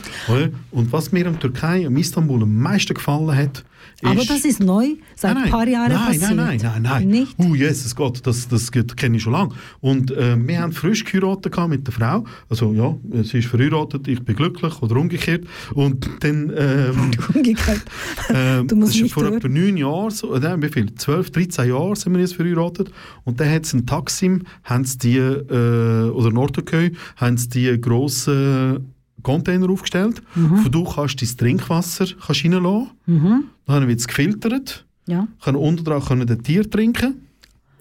Und 0.71 0.91
was 0.91 1.11
mir 1.11 1.25
in 1.25 1.39
Türkei, 1.39 1.81
in 1.81 1.97
Istanbul 1.97 2.43
am 2.43 2.57
meisten 2.57 2.93
gefallen 2.93 3.35
hat. 3.35 3.63
Aber 4.03 4.25
das 4.25 4.45
ist 4.45 4.59
neu, 4.59 4.95
seit 5.15 5.37
ein 5.37 5.49
paar 5.49 5.67
Jahren 5.67 5.91
nein, 5.91 6.05
passiert. 6.07 6.35
Nein, 6.35 6.59
nein, 6.61 6.81
nein, 6.81 6.81
nein. 6.81 7.07
Nicht? 7.07 7.39
Uh, 7.39 7.55
Jesus 7.55 7.95
Gott, 7.95 8.25
das, 8.25 8.47
das 8.47 8.71
kenne 8.71 9.17
ich 9.17 9.23
schon 9.23 9.33
lange. 9.33 9.53
Und 9.79 10.11
äh, 10.11 10.35
wir 10.37 10.61
haben 10.61 10.71
frisch 10.71 11.03
geheiratet 11.03 11.55
mit 11.67 11.85
der 11.87 11.93
Frau. 11.93 12.25
Also 12.49 12.73
ja, 12.73 12.95
sie 13.23 13.39
ist 13.39 13.47
verheiratet, 13.47 14.07
ich 14.07 14.23
bin 14.23 14.35
glücklich 14.35 14.81
oder 14.81 14.95
umgekehrt. 14.95 15.45
Und 15.73 16.09
dann... 16.21 16.51
Ähm, 16.55 17.11
Umgekehrt. 17.33 17.81
ähm, 18.29 18.67
Du 18.67 18.75
musst 18.75 19.01
nicht 19.01 19.13
vor 19.13 19.23
hören. 19.23 19.35
etwa 19.35 19.47
neun 19.47 19.77
Jahren, 19.77 20.11
so, 20.11 20.33
äh, 20.33 20.39
nein, 20.39 20.61
wie 20.61 20.69
viel? 20.69 20.93
12, 20.93 21.31
13 21.31 21.69
Jahre 21.69 21.95
sind 21.95 22.13
wir 22.13 22.21
jetzt 22.21 22.35
verheiratet. 22.35 22.91
Und 23.23 23.39
dann 23.39 23.51
hat 23.51 23.65
es 23.65 23.73
in 23.73 23.85
Taksim, 23.85 24.43
haben 24.63 24.85
sie 24.85 24.97
die, 24.97 25.17
äh, 25.17 26.09
oder 26.09 26.31
Nordtürkei, 26.31 26.91
haben 27.17 27.37
sie 27.37 27.49
die 27.49 27.81
grossen 27.81 28.93
Container 29.23 29.69
aufgestellt. 29.69 30.21
Mhm. 30.35 30.63
Wo 30.65 30.69
du 30.69 30.83
kannst 30.83 31.21
dein 31.21 31.37
Trinkwasser 31.37 32.05
kannst 32.27 32.43
reinlassen. 32.43 32.87
Mhm. 33.05 33.43
Dann 33.67 33.87
wird 33.87 33.99
es 33.99 34.07
gefiltert 34.07 34.85
Ja. 35.07 35.27
können 35.43 35.57
unten 35.57 35.83
dran 35.85 36.01
können 36.03 36.27
den 36.27 36.41
Tier 36.43 36.69
trinken. 36.69 37.15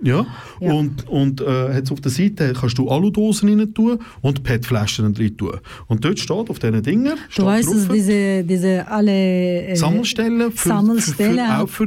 Ja. 0.03 0.25
Ja. 0.61 0.73
Und, 0.73 1.07
und 1.09 1.43
äh, 1.43 1.75
hat's 1.75 1.93
auf 1.93 2.01
der 2.01 2.11
Seite 2.11 2.55
kannst 2.59 2.79
du 2.79 2.89
Aludosen 2.89 3.51
rein 3.51 3.75
tun 3.75 3.99
und 4.23 4.43
PET-Flaschen 4.43 5.15
rein 5.15 5.37
tun. 5.37 5.59
Und 5.89 6.03
dort 6.03 6.19
steht 6.19 6.49
auf 6.49 6.59
diesen 6.59 6.83
Dingen, 6.83 7.13
Du 7.37 7.45
weißt, 7.45 7.69
dass 7.71 7.85
drauf, 7.87 7.95
diese, 7.95 8.43
diese 8.45 8.89
alle 8.89 9.13
äh, 9.13 9.75
Sammelstellen 9.75 10.53
für, 10.53 10.69
Sammelstellen 10.71 11.37
für, 11.37 11.45
für, 11.45 11.63
auch 11.65 11.69
für 11.69 11.87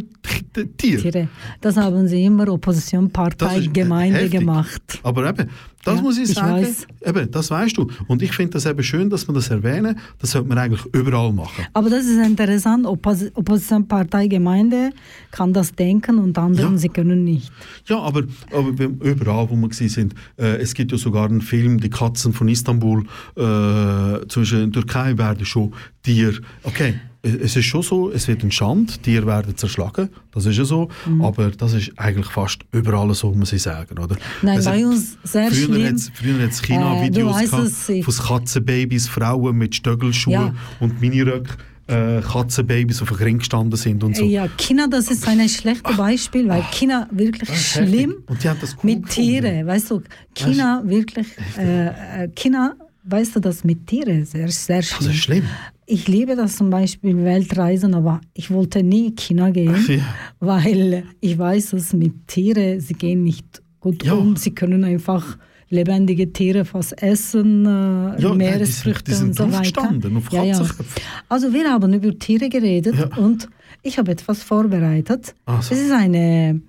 Tiere. 0.77 1.01
Tiere, 1.01 1.27
das 1.59 1.75
haben 1.75 2.07
sie 2.07 2.23
immer 2.23 2.47
Oppositionspartei, 2.49 3.45
Das 3.47 3.57
ist 3.65 3.73
Gemeinde 3.73 4.19
heftig. 4.19 4.39
gemacht. 4.41 4.99
Aber 5.01 5.27
eben, 5.29 5.49
das 5.85 5.95
Ja, 5.97 6.01
muss 6.01 6.17
ich 6.17 6.29
ich 6.29 6.35
sagen, 6.35 6.63
weiß. 6.63 6.87
eben, 7.05 7.29
das 7.31 7.51
weißt 7.51 7.77
du. 7.77 7.87
Und 8.07 8.21
ich 8.21 8.31
finde 8.31 8.51
das 8.53 8.65
eben 8.65 8.81
schön, 8.83 9.09
dass 9.09 9.27
man 9.27 9.35
das 9.35 9.49
erwähnen. 9.49 9.97
Das 10.19 10.31
sollte 10.31 10.47
man 10.47 10.57
eigentlich 10.57 10.85
überall 10.93 11.33
machen. 11.33 11.65
Aber 11.73 11.89
das 11.89 12.05
ist 12.05 12.17
interessant, 12.25 12.85
Oppos 12.85 13.25
Oppositionspartei 13.33 14.27
Gemeinde 14.27 14.91
kann 15.31 15.51
das 15.53 15.73
denken 15.73 16.19
und 16.19 16.37
anderen 16.37 16.73
Ja. 16.73 16.77
sie 16.77 16.89
können 16.89 17.23
nicht. 17.23 17.51
Ja, 17.87 17.99
aber, 17.99 18.23
aber 18.51 18.69
überall, 19.03 19.49
wo 19.49 19.55
wir 19.55 19.71
sind, 19.89 20.13
äh, 20.37 20.57
es 20.61 20.73
gibt 20.73 20.91
ja 20.91 20.97
sogar 20.97 21.25
einen 21.27 21.41
Film, 21.41 21.79
Die 21.79 21.89
Katzen 21.89 22.33
von 22.33 22.47
Istanbul, 22.47 23.05
äh, 23.35 24.27
zum 24.27 24.43
Beispiel 24.43 24.61
in 24.63 24.71
der 24.71 24.81
Türkei 24.83 25.17
werden 25.17 25.45
schon 25.45 25.73
Tiere, 26.01 26.39
okay, 26.63 26.95
es 27.25 27.55
ist 27.55 27.65
schon 27.65 27.81
so, 27.81 28.11
es 28.11 28.27
wird 28.27 28.43
ein 28.43 28.51
Schand, 28.51 29.01
Tiere 29.01 29.25
werden 29.25 29.55
zerschlagen, 29.55 30.09
das 30.33 30.45
ist 30.45 30.57
ja 30.57 30.65
so, 30.65 30.89
Mhm. 31.05 31.21
aber 31.23 31.51
das 31.51 31.71
ist 31.73 31.91
eigentlich 31.95 32.25
fast 32.27 32.59
überall 32.73 33.13
so, 33.13 33.31
muss 33.31 33.53
ich 33.53 33.61
sagen, 33.61 33.97
oder? 33.97 34.17
Nein, 34.41 34.59
Es 34.59 34.65
bei 34.65 34.85
uns 34.85 35.17
sehr 35.23 35.49
früher 35.49 35.65
schlimm. 35.65 35.85
Hat's, 35.93 36.11
früher 36.13 36.43
hat 36.43 36.51
es 36.51 36.59
Äh, 36.61 36.65
China-Videos 36.65 37.31
du 37.35 37.39
weißt 37.41 37.51
gehabt, 37.51 37.67
es, 37.67 38.05
von 38.17 38.25
Katzenbabys, 38.27 39.07
Frauen 39.07 39.57
mit 39.57 39.73
Stöckelschuhen 39.73 40.33
Ja. 40.33 40.53
und 40.81 40.99
Miniröcken, 40.99 41.55
äh, 41.87 42.19
Katzenbabys 42.21 43.01
auf 43.01 43.07
dem 43.07 43.17
Ring 43.17 43.37
gestanden 43.37 43.77
sind 43.77 44.03
und 44.03 44.17
so. 44.17 44.25
Ja, 44.25 44.47
China, 44.57 44.87
das 44.87 45.09
ist 45.09 45.25
ein 45.25 45.47
schlechtes 45.47 45.95
Beispiel, 45.95 46.49
weil 46.49 46.63
China 46.71 47.07
wirklich 47.11 47.49
ist 47.49 47.71
schlimm 47.73 48.09
heftig. 48.11 48.29
Und 48.29 48.43
die 48.43 48.49
haben 48.49 48.59
das 48.59 48.75
cool 48.83 48.95
mit. 48.95 49.09
Tieren, 49.09 49.65
weißt 49.65 49.91
du, 49.91 50.01
China 50.35 50.81
wirklich, 50.85 51.27
äh, 51.57 51.87
äh, 52.25 52.29
China, 52.35 52.75
weißt 53.05 53.35
du, 53.35 53.39
das 53.39 53.63
mit 53.63 53.87
Tieren 53.87 54.25
sehr, 54.25 54.49
sehr 54.49 54.77
Das 54.77 54.87
schlimm. 54.87 55.11
ist 55.11 55.17
schlimm. 55.17 55.43
Ich 55.85 56.07
liebe 56.07 56.35
das 56.35 56.55
zum 56.55 56.69
Beispiel 56.69 57.17
Weltreisen, 57.23 57.93
aber 57.93 58.21
ich 58.33 58.49
wollte 58.51 58.81
nie 58.83 59.13
China 59.15 59.49
gehen, 59.51 59.75
Ja. 59.87 60.01
weil 60.39 61.03
ich 61.19 61.37
weiß, 61.37 61.71
dass 61.71 61.93
mit 61.93 62.27
Tieren, 62.27 62.79
sie 62.79 62.93
gehen 62.93 63.23
nicht 63.23 63.61
gut 63.79 64.03
Ja. 64.05 64.13
um, 64.13 64.35
sie 64.37 64.51
können 64.55 64.83
einfach 64.85 65.37
lebendige 65.69 66.31
Tiere 66.31 66.65
fast 66.65 67.01
essen, 67.01 67.65
äh, 67.65 67.69
Ja, 67.69 67.71
nein, 67.71 68.15
die 68.17 68.23
sind- 68.27 68.37
Meeresfrüchte 68.37 69.03
die 69.11 69.17
sind 69.17 69.27
und 69.39 69.51
so 69.51 69.51
weiter. 69.51 69.81
auf 70.17 70.29
Katzenköpfe. 70.29 71.01
Also 71.27 71.51
wir 71.51 71.69
haben 71.69 71.93
über 71.93 72.17
Tiere 72.17 72.47
geredet 72.47 72.95
Ja. 72.95 73.17
und 73.17 73.49
ich 73.81 73.97
habe 73.97 74.11
etwas 74.11 74.43
vorbereitet. 74.43 75.33
Ach 75.45 75.61
so. 75.63 75.73
Es 75.73 75.81
ist 75.81 75.91
eine 75.91 76.61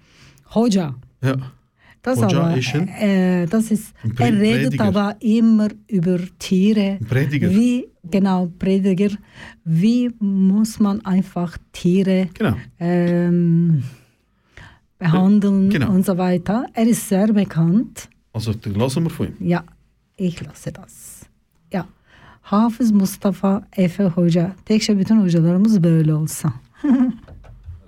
Hoja. 0.55 0.95
Ja. 1.23 1.37
Das, 2.07 2.19
Hoja 2.19 2.39
aber, 2.43 2.57
äh, 3.01 3.47
das 3.47 3.71
ist, 3.71 3.95
er 4.19 4.33
redet 4.33 4.77
Prediger. 4.77 4.85
aber 4.85 5.17
immer 5.21 5.69
über 5.89 6.19
Tiere. 6.39 6.99
Prediger. 7.09 7.49
Wie, 7.51 7.87
genau, 8.11 8.51
Prediger. 8.59 9.11
Wie 9.65 10.11
muss 10.21 10.79
man 10.81 11.01
einfach 11.07 11.57
Tiere 11.73 12.29
Genau. 12.35 12.57
ähm, 12.79 13.83
behandeln 14.99 15.71
Genau. 15.71 15.91
und 15.93 16.05
so 16.05 16.17
weiter. 16.19 16.67
Er 16.75 16.87
ist 16.87 17.09
sehr 17.09 17.33
bekannt. 17.33 18.09
Also, 18.35 18.53
dann 18.53 18.75
lassen 18.75 19.05
wir 19.05 19.11
von 19.11 19.29
ihm. 19.29 19.37
Ya 19.41 19.65
ich 20.17 20.41
lasse 20.45 20.73
das. 20.73 21.23
Ya 21.73 21.87
Hafız 22.43 22.93
Mustafa 22.93 23.63
Efe 23.77 24.05
Hoca. 24.05 24.53
Tekşe 24.65 24.99
bütün 24.99 25.23
hocalarımız 25.23 25.83
böyle 25.83 26.15
olsa. 26.15 26.53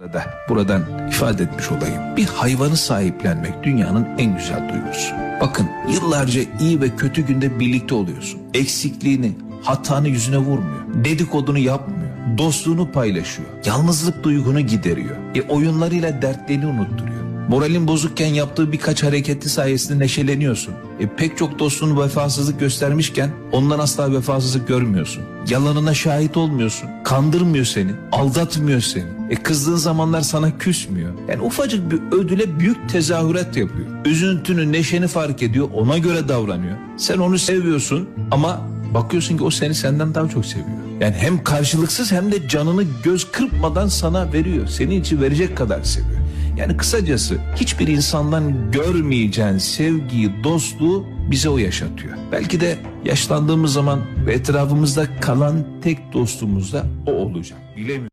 Da 0.01 0.25
buradan 0.49 0.83
ifade 1.09 1.43
etmiş 1.43 1.73
olayım. 1.73 2.17
Bir 2.17 2.27
hayvanı 2.27 2.77
sahiplenmek 2.77 3.63
dünyanın 3.63 4.07
en 4.19 4.37
güzel 4.37 4.73
duygusu. 4.73 5.15
Bakın 5.41 5.69
yıllarca 5.93 6.43
iyi 6.61 6.81
ve 6.81 6.97
kötü 6.97 7.23
günde 7.27 7.61
birlikte 7.61 7.95
oluyorsun. 7.95 8.41
Eksikliğini, 8.55 9.33
hatanı 9.63 10.09
yüzüne 10.09 10.39
vurmuyor. 10.39 11.05
Dedikodunu 11.05 11.59
yapmıyor. 11.59 12.07
Dostluğunu 12.39 12.93
paylaşıyor. 12.93 13.49
Yalnızlık 13.65 14.25
duygunu 14.25 14.61
gideriyor. 14.61 15.17
E 15.35 15.43
oyunlarıyla 15.43 16.23
dertlerini 16.23 16.67
unutturuyor. 16.67 17.26
Moralin 17.49 17.89
bozukken 17.89 18.27
yaptığı 18.27 18.73
birkaç 18.73 19.03
hareketi 19.03 19.49
sayesinde 19.49 19.99
neşeleniyorsun. 19.99 20.75
E, 21.01 21.07
pek 21.17 21.39
çok 21.39 21.59
dostunu 21.59 22.03
vefasızlık 22.03 22.61
göstermişken 22.61 23.31
ondan 23.53 23.79
asla 23.79 24.13
vefasızlık 24.13 24.69
görmüyorsun. 24.69 25.23
Yalanına 25.49 25.95
şahit 25.95 26.37
olmuyorsun. 26.37 26.89
Kandırmıyor 27.05 27.65
seni. 27.65 27.91
Aldatmıyor 28.13 28.81
seni. 28.81 29.05
E, 29.31 29.35
kızdığın 29.35 29.77
zamanlar 29.77 30.21
sana 30.21 30.59
küsmüyor. 30.59 31.13
Yani 31.29 31.43
ufacık 31.43 31.91
bir 31.91 32.17
ödüle 32.19 32.59
büyük 32.61 32.89
tezahürat 32.89 33.57
yapıyor. 33.57 33.87
Üzüntünü, 34.05 34.73
neşeni 34.73 35.07
fark 35.09 35.43
ediyor. 35.43 35.69
Ona 35.75 35.99
göre 35.99 36.29
davranıyor. 36.29 36.77
Sen 36.97 37.19
onu 37.19 37.39
seviyorsun 37.39 38.09
ama 38.31 38.61
bakıyorsun 38.95 39.37
ki 39.37 39.45
o 39.45 39.51
seni 39.51 39.75
senden 39.75 40.15
daha 40.15 40.29
çok 40.29 40.47
seviyor. 40.47 40.69
Yani 41.01 41.15
hem 41.19 41.45
karşılıksız 41.45 42.13
hem 42.13 42.33
de 42.33 42.49
canını 42.49 42.85
göz 43.05 43.33
kırpmadan 43.33 43.89
sana 43.89 44.33
veriyor. 44.33 44.67
Senin 44.67 45.01
için 45.01 45.21
verecek 45.21 45.57
kadar 45.57 45.83
seviyor. 45.83 46.16
Yani 46.57 46.77
kısacası 46.77 47.39
hiçbir 47.57 47.89
insandan 47.89 48.71
görmeyeceğin 48.71 49.59
sevgiyi, 49.59 50.45
dostluğu 50.45 51.07
bize 51.31 51.49
o 51.49 51.59
yaşatıyor. 51.59 52.17
Belki 52.33 52.61
de 52.61 52.79
yaşlandığımız 53.05 53.73
zaman 53.73 54.01
ve 54.27 54.33
etrafımızda 54.35 55.21
kalan 55.21 55.81
tek 55.83 56.13
dostumuz 56.13 56.73
da 56.73 56.87
o 57.07 57.13
olacak. 57.13 57.59
Bilemiyorum. 57.77 58.09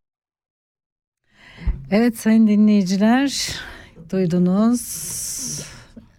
Evet 1.92 2.18
sayın 2.18 2.48
dinleyiciler 2.48 3.50
duydunuz 4.12 4.82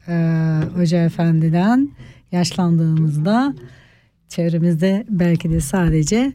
eee 0.08 0.60
Hoca 0.76 1.04
Efendi'den 1.04 1.90
yaşlandığımızda 2.32 3.54
çevremizde 4.28 5.06
belki 5.08 5.50
de 5.50 5.60
sadece 5.60 6.32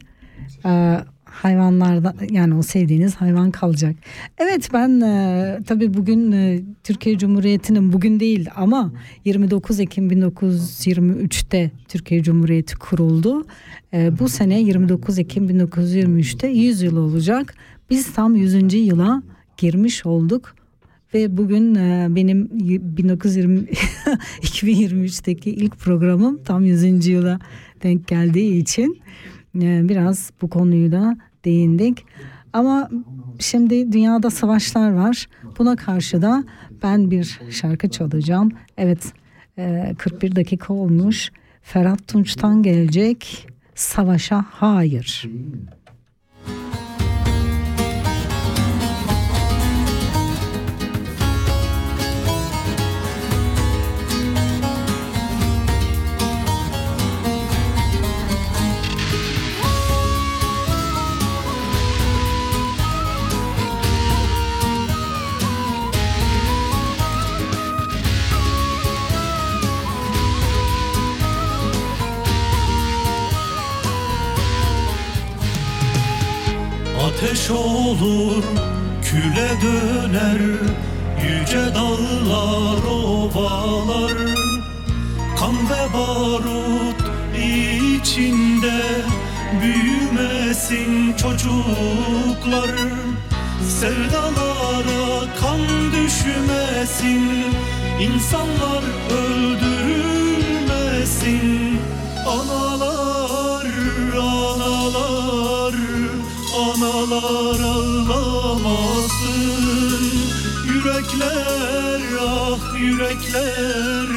eee 0.66 1.04
hayvanlardan 1.32 2.16
yani 2.32 2.54
o 2.56 2.62
sevdiğiniz 2.62 3.16
hayvan 3.16 3.52
kalacak. 3.52 3.96
Evet 4.38 4.70
ben 4.74 4.90
eee 5.02 5.60
tabii 5.68 5.94
bugün 5.94 6.32
eee, 6.32 6.62
Türkiye 6.84 7.18
Cumhuriyeti'nin 7.18 7.94
bugün 7.94 8.20
değil 8.20 8.50
ama 8.56 8.92
29 9.26 9.80
Ekim 9.80 10.10
1923'te 10.12 11.72
Türkiye 11.88 12.24
Cumhuriyeti 12.24 12.76
kuruldu. 12.78 13.46
Eee, 13.94 14.12
bu 14.20 14.30
sene 14.30 14.62
29 14.62 15.20
Ekim 15.20 15.50
1923'te 15.50 16.48
100 16.48 16.82
yıl 16.82 16.98
olacak. 16.98 17.56
Biz 17.90 18.14
tam 18.14 18.36
100. 18.36 18.74
yıla 18.78 19.24
girmiş 19.58 20.06
olduk 20.06 20.56
ve 21.14 21.38
bugün 21.38 21.76
e, 21.76 22.08
benim 22.10 22.50
y- 22.64 22.80
1920 22.98 23.66
2023'teki 24.42 25.50
ilk 25.56 25.78
programım 25.80 26.40
tam 26.44 26.66
100. 26.66 27.08
yıla 27.08 27.40
denk 27.84 28.08
geldiği 28.08 28.62
için 28.62 29.02
e, 29.02 29.39
biraz 29.56 30.32
bu 30.42 30.50
konuyu 30.50 30.92
da 30.92 31.18
değindik. 31.46 32.06
Ama 32.54 32.90
şimdi 33.40 33.92
dünyada 33.92 34.30
savaşlar 34.30 34.92
var. 34.92 35.28
Buna 35.58 35.76
karşı 35.76 36.22
da 36.22 36.44
ben 36.84 37.12
bir 37.12 37.40
şarkı 37.50 37.90
çalacağım. 37.90 38.52
Evet 38.78 39.14
e, 39.58 39.96
41 39.98 40.36
dakika 40.36 40.74
olmuş. 40.74 41.32
Ferhat 41.62 42.08
Tunç'tan 42.08 42.64
gelecek 42.64 43.48
Savaşa 43.76 44.46
Hayır. 44.50 45.30
Olur, 77.52 78.44
küle 79.04 79.50
döner 79.62 80.40
Yüce 81.24 81.76
dağlar, 81.76 82.84
ovalar. 82.92 84.18
Kan 85.40 85.56
ve 85.70 85.94
barut 85.94 87.02
içinde 87.38 88.82
Büyümesin 89.62 91.14
çocuklar. 91.14 92.72
Sevdalara 93.80 95.06
kan 95.42 95.62
düşmesin 95.92 97.24
İnsanlar 98.00 98.84
öldürülmesin. 99.12 101.80
Analar, 102.28 102.69
Analar 106.80 107.60
ağlamasın. 107.60 108.04
Yürekler 110.68 112.02
ah 112.22 112.80
yürekler. 112.80 114.08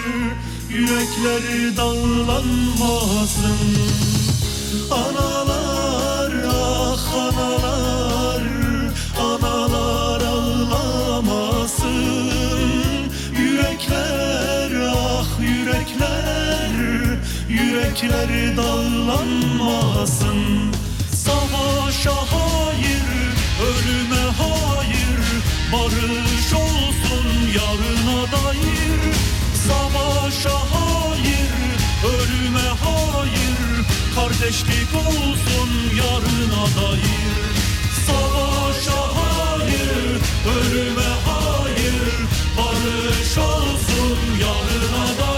Yürekler 0.71 1.77
dağlanmasın 1.77 3.59
Analar 4.91 6.33
ah 6.49 7.15
analar. 7.15 8.43
Analar 9.21 10.21
ağlamasın. 10.21 11.97
Yürekler 13.39 14.73
ah 14.95 15.29
yürekler. 15.41 16.75
Yürekler 17.49 18.57
dağlanmasın 18.57 20.43
Savaşa 21.25 22.15
hayır, 22.33 23.09
ölüme 23.69 24.25
hayır. 24.39 25.21
Barış 25.73 26.53
olsun 26.53 27.27
yarına 27.55 28.23
dair. 28.33 29.15
Savaşa 29.69 30.59
hayır, 30.73 31.53
ölüme 32.05 32.69
hayır. 32.85 33.87
Kardeşlik 34.15 34.95
olsun 34.95 35.71
yarına 35.97 36.65
dair. 36.77 37.55
Savaşa 38.07 39.03
hayır, 39.15 40.21
ölüme 40.57 41.13
hayır. 41.27 42.03
Barış 42.59 43.39
olsun 43.39 44.19
yarına 44.41 45.07
dair 45.19 45.32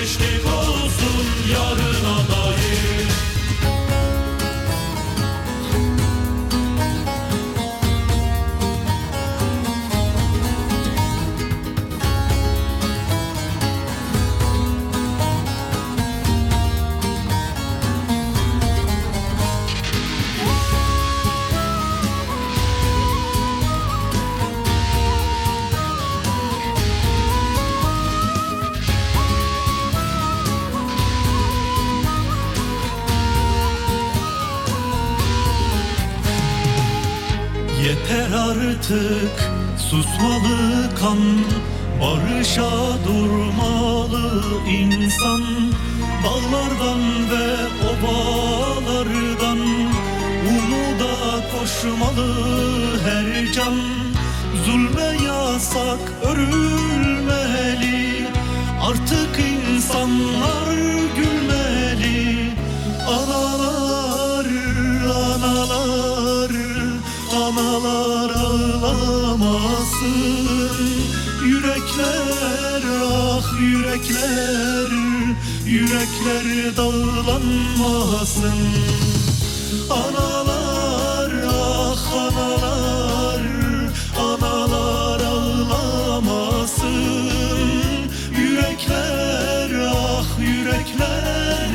Kardeşlik 0.00 0.69
artık 38.90 39.50
susmalı 39.78 40.88
kan 41.00 41.18
Barışa 42.00 42.70
durmalı 43.06 44.42
insan. 44.68 45.42
Dağlardan 46.24 47.00
ve 47.30 47.46
ovalardan 47.90 49.58
Umuda 50.48 51.14
koşmalı 51.52 52.34
her 53.04 53.52
can. 53.52 53.74
Zulme 54.64 55.24
yasak 55.26 56.12
örülmeli 56.22 56.99
Gökler 76.30 76.76
dağlanmasın. 76.76 78.60
Analar 79.90 81.32
ah 81.48 82.12
analar 82.14 83.42
Analar 84.18 85.20
ağlamasın. 85.20 86.94
Yürekler 88.38 89.70
ah 89.94 90.38
yürekler 90.40 91.70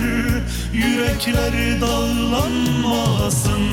Yürekler 0.73 1.81
dağlanmasın. 1.81 3.65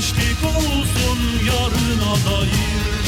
Kardeşlik 0.00 0.44
olsun 0.44 1.18
yarına 1.46 2.12
dair 2.26 3.04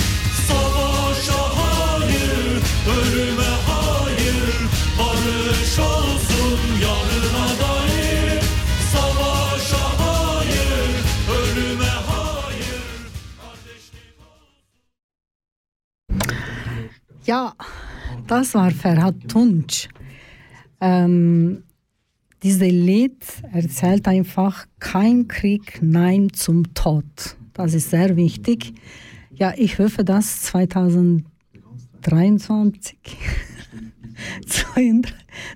Savaşa 0.49 1.43
hayır, 1.57 2.63
ölüme 2.97 3.53
hayır. 3.69 4.55
Barış 4.99 5.79
olsun 5.79 6.61
yarına 6.83 7.49
dair 7.63 8.43
Savaşa 8.93 9.85
hayır, 9.99 10.91
ölüme 11.41 11.85
hayır. 11.85 12.83
Kardeşlik 13.41 14.17
Ja, 17.27 17.55
das 18.29 18.53
war 18.53 18.71
Ferhat 18.71 19.15
Tunç. 19.29 19.89
Ähm, 20.81 21.63
dieses 22.43 22.61
Lied 22.71 23.25
erzählt 23.53 24.09
einfach 24.09 24.67
kein 24.81 25.29
Krieg, 25.29 25.79
nein 25.83 26.33
zum 26.33 26.73
Tod. 26.75 27.05
Das 27.55 27.75
ist 27.75 27.91
sehr 27.91 28.17
wichtig. 28.17 28.73
Ja, 29.35 29.53
ich 29.57 29.79
hoffe, 29.79 30.05
dass 30.05 30.43
2023, 30.43 32.99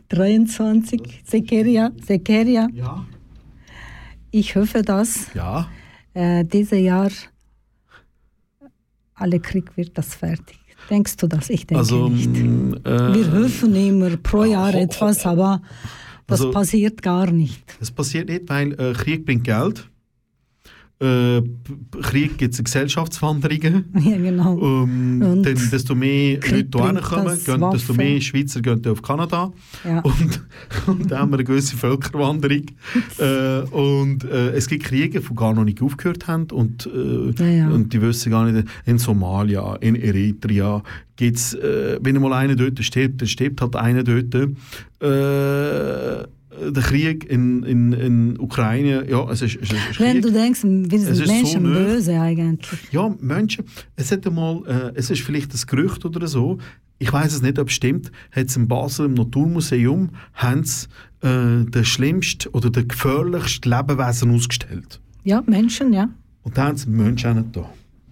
23, 0.08 1.00
Sekeria, 1.26 1.90
Sekeria, 2.06 2.68
Ja. 2.72 3.04
ich 4.30 4.54
hoffe, 4.56 4.82
dass 4.82 5.32
Ja. 5.34 5.68
äh, 6.14 6.44
dieses 6.44 6.78
Jahr 6.80 7.10
alle 9.14 9.40
Krieg 9.40 9.76
wird 9.76 9.96
das 9.96 10.14
fertig. 10.14 10.58
Denkst 10.90 11.16
du 11.16 11.26
das? 11.26 11.50
Ich 11.50 11.66
denke 11.66 11.80
Also, 11.80 12.08
nicht. 12.08 12.30
mm, 12.30 12.74
äh, 12.84 13.14
Wir 13.14 13.32
hoffen 13.32 13.74
immer 13.74 14.16
pro 14.18 14.44
Jahr 14.44 14.72
ho- 14.72 14.76
ho- 14.76 14.80
etwas, 14.82 15.26
aber 15.26 15.60
das 16.26 16.40
Also- 16.40 16.52
passiert 16.52 17.02
gar 17.02 17.30
nicht. 17.30 17.62
Das 17.80 17.90
passiert 17.90 18.28
nicht, 18.28 18.48
weil 18.48 18.72
äh, 18.80 18.92
Krieg 18.92 19.24
bringt 19.26 19.44
Geld. 19.44 19.88
Äh, 20.98 21.42
Krieg 22.02 22.38
gibt 22.38 22.54
es 22.54 22.64
Gesellschaftswanderungen. 22.64 23.84
Ja, 24.06 24.16
genau. 24.16 24.58
Ähm, 24.58 25.20
Und 25.20 25.42
dann, 25.42 25.70
desto 25.70 25.94
mehr 25.94 26.40
Krieg 26.40 26.72
Leute 26.72 26.78
hierher 26.78 27.02
kommen, 27.02 27.70
desto 27.72 27.92
mehr 27.92 28.20
Schweizer 28.20 28.62
gehen 28.62 28.86
auf 28.86 29.02
Kanada. 29.02 29.52
Ja. 29.84 30.00
Und, 30.04 30.40
und 30.86 31.10
dann 31.10 31.18
haben 31.18 31.30
wir 31.32 31.36
eine 31.36 31.44
gewisse 31.44 31.76
Völkerwanderung. 31.76 32.62
äh, 33.18 33.60
und 33.70 34.24
äh, 34.24 34.50
es 34.52 34.68
gibt 34.68 34.84
Kriege, 34.84 35.20
die 35.20 35.34
gar 35.34 35.52
noch 35.52 35.64
nicht 35.64 35.82
aufgehört 35.82 36.26
haben. 36.28 36.46
Und, 36.50 36.86
äh, 36.86 37.30
Ja, 37.42 37.46
ja. 37.46 37.68
und 37.68 37.92
die 37.92 38.00
wissen 38.00 38.30
gar 38.30 38.50
nicht, 38.50 38.66
in 38.86 38.98
Somalia, 38.98 39.76
in 39.76 39.96
Eritrea 39.96 40.82
gibt 41.16 41.36
es, 41.36 41.54
äh, 41.54 41.98
wenn 42.00 42.20
mal 42.20 42.32
einer 42.32 42.56
dort 42.56 42.82
stirbt, 42.82 43.20
dann 43.20 43.28
stirbt 43.28 43.60
halt 43.60 43.76
einer 43.76 44.02
dort. 44.02 44.34
Der 46.60 46.82
Krieg 46.82 47.24
in, 47.24 47.62
in, 47.62 47.92
in 47.92 48.40
Ukraine, 48.40 49.08
ja, 49.08 49.28
es 49.30 49.42
ist, 49.42 49.56
es 49.60 49.70
ist 49.72 50.00
Wenn 50.00 50.12
Krieg. 50.12 50.22
du 50.22 50.32
denkst, 50.32 50.62
wir 50.64 50.98
Es 50.98 51.04
sind 51.04 51.14
so 51.16 51.32
Menschen 51.32 51.62
nah. 51.62 51.78
böse 51.78 52.20
eigentlich. 52.20 52.80
Ja, 52.92 53.14
Menschen, 53.20 53.64
es 53.96 54.10
hat 54.10 54.26
einmal, 54.26 54.62
äh, 54.66 54.98
es 54.98 55.10
ist 55.10 55.22
vielleicht 55.22 55.52
ein 55.52 55.60
Gerücht 55.66 56.04
oder 56.04 56.26
so, 56.26 56.58
ich 56.98 57.12
weiß 57.12 57.34
es 57.34 57.42
nicht, 57.42 57.58
ob 57.58 57.68
es 57.68 57.74
stimmt, 57.74 58.10
hat 58.30 58.46
es 58.46 58.56
in 58.56 58.68
Basel 58.68 59.06
im 59.06 59.14
Naturmuseum 59.14 60.10
haben 60.34 60.64
sie, 60.64 60.86
äh, 61.22 61.64
den 61.64 61.84
schlimmsten 61.84 62.48
oder 62.48 62.70
den 62.70 62.88
gefährlichsten 62.88 63.70
Lebewesen 63.70 64.34
ausgestellt. 64.34 65.00
Ja, 65.24 65.42
Menschen, 65.46 65.92
ja. 65.92 66.08
Und 66.42 66.56
da 66.56 66.66
haben 66.66 66.76
sie 66.76 66.88
Menschen 66.88 67.30
auch 67.30 67.34
nicht 67.34 67.56
da. 67.56 67.70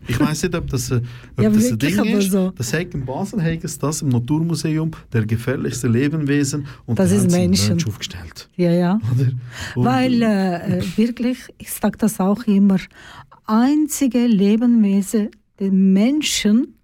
Ich 0.08 0.18
weiß 0.20 0.42
nicht, 0.44 0.54
ob 0.54 0.66
das, 0.68 0.90
äh, 0.90 1.00
ob 1.36 1.42
Ja, 1.44 1.50
das 1.50 1.70
ein 1.72 1.78
Ding 1.78 2.04
ist. 2.04 2.30
so. 2.30 2.50
Das 2.56 2.70
sagt 2.70 2.94
in 2.94 3.04
Basel 3.04 3.40
sie 3.40 3.78
das 3.78 4.02
im 4.02 4.08
Naturmuseum, 4.10 4.90
der 5.12 5.24
gefährlichste 5.26 5.88
Lebewesen. 5.88 6.66
Und 6.86 6.98
Das 6.98 7.10
da 7.10 7.16
ist 7.16 7.30
Menschen. 7.30 7.70
Mensch 7.76 7.86
aufgestellt. 7.86 8.48
Ja, 8.56 8.70
ja. 8.72 9.00
Weil 9.74 10.22
äh, 10.22 10.78
äh, 10.78 10.84
wirklich, 10.96 11.38
ich 11.58 11.70
sage 11.72 11.98
das 11.98 12.20
auch 12.20 12.44
immer, 12.44 12.78
einzige 13.46 14.26
Lebewesen, 14.26 15.30
die 15.60 15.70
Menschen 15.70 16.74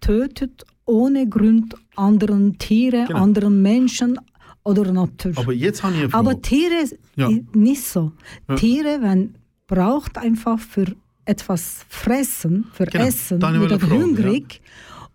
tötet 0.00 0.64
ohne 0.84 1.28
Grund 1.28 1.74
anderen 1.96 2.58
Tiere, 2.58 3.04
Genau. 3.06 3.22
anderen 3.22 3.62
Menschen 3.62 4.18
oder 4.64 4.92
Natur. 4.92 5.32
aber 5.36 5.52
jetzt 5.52 5.82
habe 5.82 5.94
ich 5.94 6.00
eine 6.00 6.10
Frage. 6.10 6.28
Aber 6.30 6.42
Tiere 6.42 6.84
Ja. 7.16 7.28
nicht 7.54 7.82
so. 7.84 8.12
Ja. 8.48 8.56
Tiere, 8.56 8.98
wenn 9.00 9.34
braucht 9.68 10.16
einfach 10.18 10.58
für 10.60 10.86
etwas 11.26 11.84
fressen, 11.88 12.66
für 12.72 12.86
Genau, 12.86 13.04
Essen, 13.04 13.38
dann 13.40 13.60
wieder 13.60 13.78
fragen, 13.78 14.02
hungrig. 14.02 14.60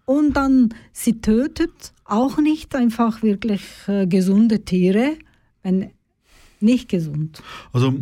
Und 0.05 0.35
dann 0.37 0.69
sie 0.91 1.19
tötet 1.21 1.93
auch 2.05 2.37
nicht 2.37 2.75
einfach 2.75 3.23
wirklich 3.23 3.61
äh, 3.87 4.05
gesunde 4.07 4.59
Tiere, 4.65 5.13
wenn 5.63 5.89
nicht 6.59 6.89
gesund. 6.89 7.41
Also 7.73 7.93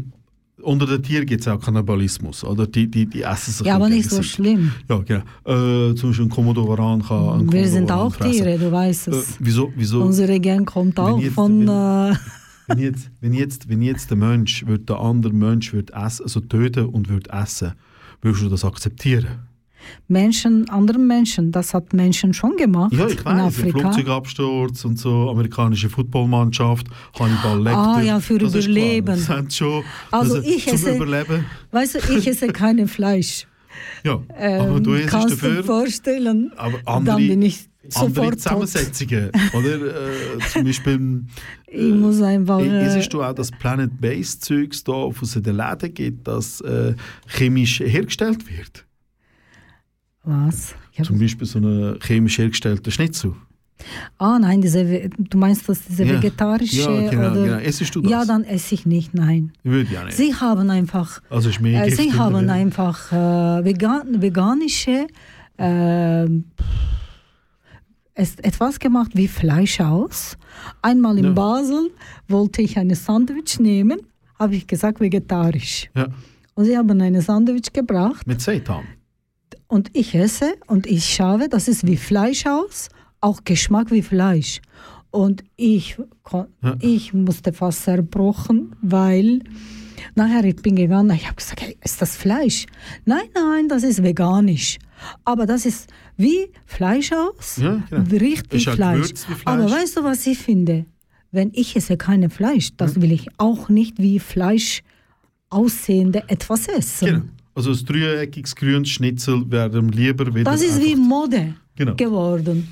unter 0.61 0.85
den 0.87 1.01
Tieren 1.03 1.25
gibt 1.25 1.41
es 1.41 1.47
auch 1.47 1.61
Kannibalismus, 1.61 2.43
oder? 2.43 2.67
Die, 2.67 2.87
die, 2.87 3.05
die 3.05 3.21
essen 3.21 3.51
sich 3.53 3.65
Ja, 3.65 3.75
aber 3.75 3.87
nicht 3.87 4.09
so 4.09 4.21
schlimm. 4.23 4.71
Ja, 4.89 4.97
genau. 4.97 5.21
Äh, 5.45 5.95
zum 5.95 6.09
Beispiel 6.09 6.25
ein 6.25 6.29
Komodo-Varan 6.29 7.01
kann 7.03 7.29
einen 7.29 7.51
Wir 7.53 7.67
sind 7.69 7.89
auch 7.91 8.13
fressen. 8.13 8.31
Tiere, 8.43 8.57
du 8.57 8.69
weißt 8.71 9.07
Äh, 9.07 9.11
es. 9.11 9.35
wieso, 9.39 9.71
wieso 9.77 10.01
Unsere 10.03 10.39
Gang 10.41 10.67
kommt 10.67 10.99
auch 10.99 11.19
jetzt- 11.19 11.33
von. 11.35 11.59
wenn- 11.67 12.11
Äh, 12.13 12.15
wenn, 12.67 12.79
jetzt, 12.79 13.09
wenn, 13.21 13.33
jetzt, 13.33 13.69
wenn 13.69 13.81
jetzt 13.81 14.09
der 14.09 14.17
Mensch 14.17 14.65
wird, 14.67 14.89
der 14.89 14.99
andere 14.99 15.33
Mensch 15.33 15.71
wird 15.73 15.91
essen, 15.91 16.23
also 16.23 16.39
töten 16.41 16.85
und 16.87 17.07
wird 17.09 17.29
essen, 17.29 17.73
würdest 18.21 18.43
du 18.43 18.49
das 18.49 18.65
akzeptieren? 18.65 19.39
Menschen, 20.07 20.69
anderen 20.69 21.07
Menschen, 21.07 21.51
das 21.51 21.73
hat 21.73 21.93
Menschen 21.93 22.33
schon 22.33 22.57
gemacht 22.57 22.91
Ja, 22.93 23.07
ich 23.07 23.23
weiß, 23.23 23.39
Afrika. 23.41 23.79
Flugzeugabsturz 23.79 24.83
und 24.85 24.99
so, 24.99 25.29
amerikanische 25.29 25.89
Footballmannschaft, 25.89 26.87
Hannibal 27.17 27.61
Lecter. 27.63 27.79
Ah, 27.95 28.01
ja, 28.01 28.19
für 28.19 28.37
das 28.37 28.53
ist 28.55 28.65
klar. 28.65 28.75
Überleben. 28.75 29.05
Das 29.07 29.29
haben 29.29 29.49
sie 29.49 29.57
schon, 29.57 29.83
Also 30.11 30.35
das- 30.37 30.45
ich 30.45 30.65
zum 30.65 30.75
esse- 30.75 30.95
Überleben. 30.95 31.45
Weißt 31.71 31.95
du, 31.95 32.17
ich 32.17 32.27
esse 32.27 32.47
kein 32.47 32.87
Fleisch. 32.87 33.47
Ja, 34.03 34.13
aber 34.13 34.27
Ähm, 34.37 34.83
du 34.83 34.93
isst 34.93 35.09
kannst 35.09 35.31
dafür... 35.31 35.55
du 35.57 35.63
vorstellen, 35.63 36.51
Aber 36.55 36.77
dann 36.79 36.87
andere, 36.87 37.17
bin 37.17 37.41
ich 37.41 37.67
andere. 37.95 38.37
Zusammensetzungen, 38.37 39.31
oder? 39.53 39.75
Äh, 40.39 40.39
zum 40.51 40.63
Beispiel... 40.63 41.23
Ich 41.67 41.93
muss 41.93 42.21
einfach... 42.21 42.59
Äh, 42.59 42.95
Äh, 42.95 42.99
Isst 42.99 43.13
du 43.13 43.23
auch 43.23 43.33
das 43.33 43.51
Planet-Based-Zeugs 43.51 44.83
da, 44.83 44.93
was 44.93 45.21
es 45.29 45.35
in 45.37 45.43
den 45.43 45.55
Läden 45.57 45.93
gibt, 45.93 46.27
das 46.27 46.61
äh, 46.61 46.93
chemisch 47.27 47.79
hergestellt 47.79 48.45
wird? 48.49 48.85
was? 50.23 50.75
Zum 51.03 51.17
Beispiel 51.17 51.47
so 51.47 51.59
eine 51.59 51.97
chemisch 52.01 52.37
hergestellte 52.37 52.91
Schnitzel. 52.91 53.33
Ah 54.17 54.37
nein, 54.39 54.61
diese, 54.61 55.09
du 55.17 55.37
meinst 55.37 55.67
das 55.69 55.81
diese 55.83 56.03
Ja. 56.05 56.13
vegetarische 56.21 56.81
Ja, 56.81 57.09
genau, 57.09 57.31
oder... 57.31 57.43
genau. 57.45 57.57
Essest 57.57 57.95
du 57.95 58.01
das? 58.01 58.11
Ja, 58.11 58.25
dann 58.25 58.43
esse 58.43 58.75
ich 58.75 58.85
nicht, 58.85 59.13
nein. 59.13 59.51
Würde 59.63 59.91
ja 59.93 60.03
nicht. 60.05 60.17
Sie 60.17 60.33
haben 60.35 60.69
einfach... 60.69 61.21
also 61.29 61.49
mehr 61.61 61.85
Äh, 61.85 61.91
sie 61.91 62.13
haben 62.13 62.47
ja. 62.47 62.53
einfach 62.53 63.11
äh, 63.11 63.63
vegan, 63.65 64.21
veganische 64.21 65.07
äh, 65.57 66.25
es, 68.13 68.35
etwas 68.35 68.79
gemacht 68.79 69.11
wie 69.13 69.27
Fleisch 69.27 69.79
aus. 69.79 70.37
Einmal 70.81 71.17
in 71.17 71.25
Ja. 71.25 71.31
Basel 71.31 71.89
wollte 72.27 72.61
ich 72.61 72.77
ein 72.77 72.93
Sandwich 72.93 73.59
nehmen, 73.59 73.99
habe 74.37 74.55
ich 74.55 74.67
gesagt 74.67 74.99
vegetarisch. 74.99 75.89
Ja, 75.95 76.07
Und 76.55 76.65
sie 76.65 76.77
haben 76.77 76.99
ein 77.01 77.19
Sandwich 77.21 77.71
gebracht 77.73 78.27
mit 78.27 78.41
Seitan. 78.41 78.83
und 79.67 79.89
ich 79.95 80.15
esse 80.15 80.53
und 80.67 80.85
ich 80.87 81.05
schaue, 81.13 81.47
das 81.49 81.67
ist 81.67 81.85
wie 81.87 81.95
Fleisch 81.97 82.45
aus, 82.45 82.89
auch 83.21 83.43
Geschmack 83.43 83.91
wie 83.91 84.01
Fleisch. 84.01 84.61
Und 85.11 85.43
ich, 85.55 85.97
ich 86.79 87.13
musste 87.13 87.51
fast 87.51 87.83
zerbrochen, 87.83 88.75
weil 88.81 89.39
nachher 90.15 90.43
ich 90.43 90.57
bin 90.57 90.75
gegangen, 90.75 91.15
ich 91.15 91.25
habe 91.25 91.35
gesagt, 91.35 91.61
hey, 91.61 91.77
ist 91.83 92.01
das 92.01 92.15
Fleisch? 92.15 92.67
Nein, 93.05 93.27
nein, 93.33 93.67
das 93.67 93.83
ist 93.83 94.03
veganisch. 94.03 94.77
Aber 95.25 95.45
das 95.45 95.65
ist 95.65 95.89
wie 96.17 96.49
Fleisch 96.65 97.11
aus, 97.11 97.57
Ja, 97.57 97.81
genau. 97.89 98.03
Ist 98.51 98.67
halt 98.67 98.75
Fleisch. 98.75 99.13
Fleisch. 99.13 99.41
Aber 99.45 99.71
weißt 99.71 99.97
du, 99.97 100.03
was 100.03 100.27
ich 100.27 100.37
finde? 100.37 100.85
Wenn 101.31 101.51
ich 101.53 101.75
esse 101.75 101.95
keine 101.95 102.29
Fleisch, 102.29 102.69
das 102.75 103.01
will 103.01 103.11
ich 103.11 103.27
auch 103.37 103.69
nicht 103.69 103.99
wie 103.99 104.19
Fleisch 104.19 104.81
aussehende 105.49 106.23
etwas 106.27 106.67
essen. 106.67 107.05
Genau. 107.05 107.21
Also 107.55 107.71
ein 107.71 107.85
dreieckiges 107.85 108.55
grünes 108.55 108.89
Schnitzel 108.89 109.43
wäre 109.49 109.77
ihm 109.77 109.89
lieber 109.89 110.33
wieder 110.33 110.49
Das 110.49 110.61
ist 110.61 110.81
wie 110.81 110.95
Mode 110.95 111.55
Genau. 111.79 111.95
geworden. 111.95 112.67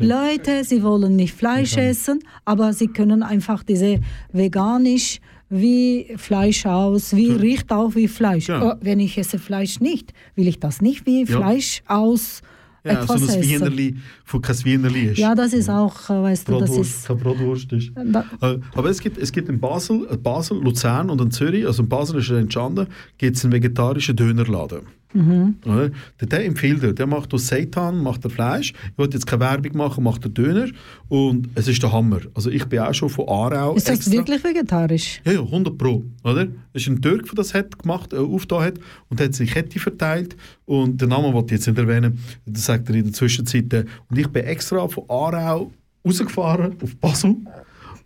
Leute, 0.00 0.64
sie 0.64 0.82
wollen 0.82 1.16
nicht 1.16 1.34
Fleisch 1.34 1.78
essen, 1.78 2.20
aber 2.44 2.74
sie 2.74 2.88
können 2.88 3.22
einfach 3.22 3.62
diese 3.62 4.00
veganisch 4.34 5.18
wie 5.48 6.12
Fleisch 6.16 6.66
aus, 6.66 7.16
wie 7.16 7.32
riecht 7.32 7.72
auch 7.72 7.94
wie 7.94 8.06
Fleisch. 8.06 8.48
Ja. 8.48 8.62
Oh, 8.62 8.74
wenn 8.82 9.00
ich 9.00 9.16
esse 9.16 9.38
Fleisch 9.38 9.80
nicht, 9.80 10.12
will 10.36 10.46
ich 10.46 10.60
das 10.60 10.80
nicht 10.82 11.06
wie 11.06 11.24
Ja. 11.24 11.38
Fleisch 11.38 11.82
aus 11.86 12.42
Ja, 12.84 12.94
so 13.06 13.14
etwas 13.14 13.22
ein 13.30 13.40
essen. 13.40 13.50
Wienerli, 13.50 13.96
von 14.24 14.40
kein 14.42 14.64
Wienerli 14.64 15.04
ist. 15.06 15.18
Ja, 15.18 15.34
das 15.34 15.52
ist 15.54 15.68
auch, 15.70 16.08
äh, 16.10 16.22
weißt 16.22 16.48
du, 16.48 16.60
das 16.60 16.70
ist. 16.76 17.06
keine 17.06 17.18
Bratwurst 17.20 17.72
ist. 17.72 17.90
Da, 17.94 18.24
Äh, 18.42 18.58
Aber 18.74 18.90
es 18.90 19.00
gibt, 19.00 19.16
es 19.18 19.32
gibt 19.32 19.48
in 19.48 19.58
Basel, 19.58 20.06
äh, 20.10 20.16
Basel, 20.16 20.58
Luzern 20.62 21.08
und 21.10 21.20
in 21.20 21.30
Zürich, 21.30 21.66
also 21.66 21.82
in 21.82 21.88
Basel 21.88 22.20
ist 22.20 22.30
er 22.30 22.38
entstanden, 22.38 22.86
gibt 23.18 23.36
es 23.36 23.44
einen 23.44 23.52
vegetarischen 23.52 24.16
Dönerladen. 24.16 24.80
Oder? 25.14 25.90
Der, 26.20 26.28
der 26.28 26.44
empfiehlt 26.46 26.82
er, 26.84 26.92
der 26.92 27.06
macht 27.06 27.34
aus 27.34 27.48
Seitan, 27.48 27.98
macht 28.02 28.22
er 28.24 28.30
Fleisch. 28.30 28.72
Ich 28.92 28.98
wollte 28.98 29.16
jetzt 29.16 29.26
keine 29.26 29.40
Werbung 29.40 29.76
machen, 29.76 30.04
macht 30.04 30.24
er 30.24 30.30
Döner 30.30 30.68
und 31.08 31.48
es 31.56 31.66
ist 31.68 31.82
der 31.82 31.92
Hammer. 31.92 32.20
Also 32.34 32.50
ich 32.50 32.64
bin 32.66 32.78
auch 32.78 32.94
schon 32.94 33.08
von 33.08 33.28
Aarau 33.28 33.74
ist 33.74 33.88
das 33.88 33.96
extra- 33.98 34.12
wirklich 34.12 34.44
vegetarisch? 34.44 35.20
Ja, 35.24 35.32
ja, 35.32 35.40
100 35.40 35.76
Pro, 35.76 36.04
oder? 36.22 36.46
Es 36.72 36.82
ist 36.82 36.88
ein 36.88 37.02
Türk, 37.02 37.24
der 37.26 37.34
das 37.34 37.54
hat 37.54 37.78
gemacht, 37.78 38.12
äh, 38.12 38.16
aufgetan 38.18 38.62
hat 38.62 38.74
und 39.08 39.20
hat 39.20 39.34
sich 39.34 39.50
Kette 39.50 39.78
verteilt 39.80 40.36
und 40.64 41.00
den 41.00 41.08
Namen 41.08 41.32
wollte 41.32 41.54
ich 41.54 41.60
jetzt 41.60 41.66
nicht 41.66 41.78
erwähnen, 41.78 42.18
das 42.46 42.66
sagt 42.66 42.88
er 42.88 42.94
in 42.94 43.04
der 43.04 43.12
Zwischenzeit. 43.12 43.72
Und 44.08 44.18
ich 44.18 44.28
bin 44.28 44.44
extra 44.44 44.86
von 44.86 45.04
Aarau 45.08 45.72
rausgefahren 46.06 46.76
auf 46.82 46.96
Basel, 46.96 47.36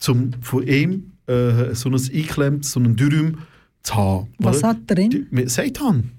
um 0.09 0.31
von 0.41 0.67
ihm 0.67 1.13
äh, 1.27 1.75
so 1.75 1.89
ein 1.91 1.95
eingeklemmt, 1.95 2.65
so 2.65 2.81
einen 2.81 2.97
Dürüm 2.97 3.39
zu 3.83 3.95
haben. 3.95 4.29
Was 4.39 4.59
oder? 4.59 4.69
hat 4.69 4.79
drin? 4.87 5.27
Die- 5.31 5.49
Seitan, 5.49 6.11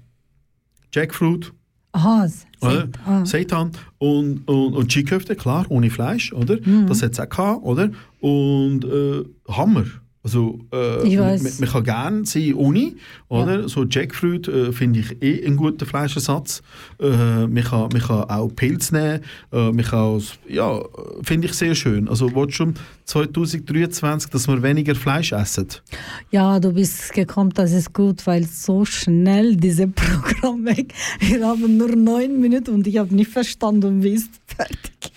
Jackfruit, 0.96 1.52
Aha, 1.92 2.26
oder? 2.62 2.88
Ah. 3.04 3.24
Seitan 3.26 3.72
und, 3.98 4.48
und, 4.48 4.74
und 4.74 4.88
Chiköfte, 4.88 5.36
klar, 5.36 5.66
ohne 5.68 5.90
Fleisch, 5.90 6.32
oder? 6.32 6.56
Mhm. 6.64 6.86
Das 6.86 7.02
hat 7.02 7.12
es 7.12 7.20
auch 7.20 7.28
gehabt, 7.28 7.62
oder? 7.62 7.90
Und 8.20 8.84
äh, 8.84 9.24
Hammer. 9.46 9.84
Also, 10.26 10.58
äh. 10.72 11.16
Man, 11.16 11.40
man 11.60 11.68
kann 11.68 11.84
gerne 11.84 12.26
sein 12.26 12.54
ohne, 12.54 12.94
oder? 13.28 13.68
So 13.68 13.84
Jackfruit 13.84 14.48
äh, 14.48 14.72
finde 14.72 14.98
ich 14.98 15.22
eh 15.22 15.46
einen 15.46 15.56
guten 15.56 15.86
Fleischersatz. 15.86 16.62
Äh, 17.00 17.46
man, 17.46 17.62
kann, 17.62 17.90
man 17.92 18.02
kann 18.02 18.24
auch 18.24 18.48
Pilz 18.48 18.90
nehmen, 18.90 19.20
äh, 19.52 19.70
man 19.70 19.84
kann 19.84 19.98
auch, 20.00 20.22
ja, 20.48 20.82
finde 21.22 21.46
ich 21.46 21.52
sehr 21.54 21.76
schön. 21.76 22.08
Also, 22.08 22.34
willst 22.34 22.58
du 22.58 22.64
um 22.64 22.74
2023, 23.04 24.28
dass 24.32 24.48
wir 24.48 24.60
weniger 24.64 24.96
Fleisch 24.96 25.30
essen? 25.30 25.68
Ja, 26.32 26.58
du 26.58 26.72
bist 26.72 27.12
gekommen, 27.12 27.50
das 27.54 27.70
ist 27.70 27.94
gut, 27.94 28.26
weil 28.26 28.42
so 28.46 28.84
schnell 28.84 29.54
dieses 29.54 29.86
Programm 29.94 30.64
weg. 30.64 30.92
Wir 31.20 31.46
haben 31.46 31.76
nur 31.76 31.94
neun 31.94 32.40
Minuten 32.40 32.74
und 32.74 32.86
ich 32.88 32.98
habe 32.98 33.14
nicht 33.14 33.30
verstanden, 33.30 34.02
wie 34.02 34.14
ist 34.14 34.30
fertig. 34.44 35.12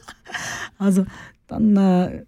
also 0.78 1.06
dann 1.46 1.76
äh, 1.76 2.24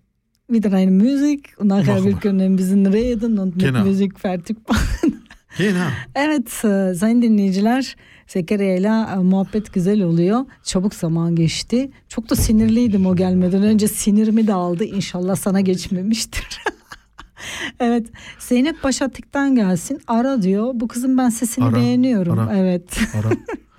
wieder 0.52 0.72
eine 0.72 0.90
Musik 0.90 1.54
und 1.58 1.68
nachher 1.68 1.94
Machen 1.94 2.04
wir 2.04 2.20
können 2.20 2.40
ein 2.40 2.56
bisschen 2.56 2.86
reden 2.92 3.38
und 3.38 3.56
mit 3.56 3.64
Genau. 3.64 3.84
müzik 3.84 4.18
fertig 4.20 4.56
machen. 4.68 5.22
Genau. 5.58 5.88
Evet 6.14 6.64
e, 6.64 6.94
sayın 6.94 7.22
dinleyiciler 7.22 7.96
Zekeriya 8.26 8.76
ile 8.76 8.88
e, 9.12 9.16
muhabbet 9.16 9.72
güzel 9.72 10.02
oluyor. 10.02 10.40
Çabuk 10.64 10.94
zaman 10.94 11.34
geçti. 11.36 11.90
Çok 12.08 12.30
da 12.30 12.36
sinirliydim 12.36 13.06
o 13.06 13.16
gelmeden 13.16 13.62
önce 13.62 13.88
sinirimi 13.88 14.46
de 14.46 14.52
aldı. 14.54 14.84
İnşallah 14.84 15.36
sana 15.36 15.60
geçmemiştir. 15.60 16.60
evet 17.80 18.06
Zeynep 18.38 18.84
Başatık'tan 18.84 19.54
gelsin. 19.54 20.00
Ara 20.06 20.42
diyor. 20.42 20.70
Bu 20.74 20.88
kızın 20.88 21.18
ben 21.18 21.28
sesini 21.30 21.64
Ara, 21.64 21.76
beğeniyorum. 21.76 22.38
ara. 22.38 22.56
Evet. 22.56 22.98
Ara. 23.14 23.32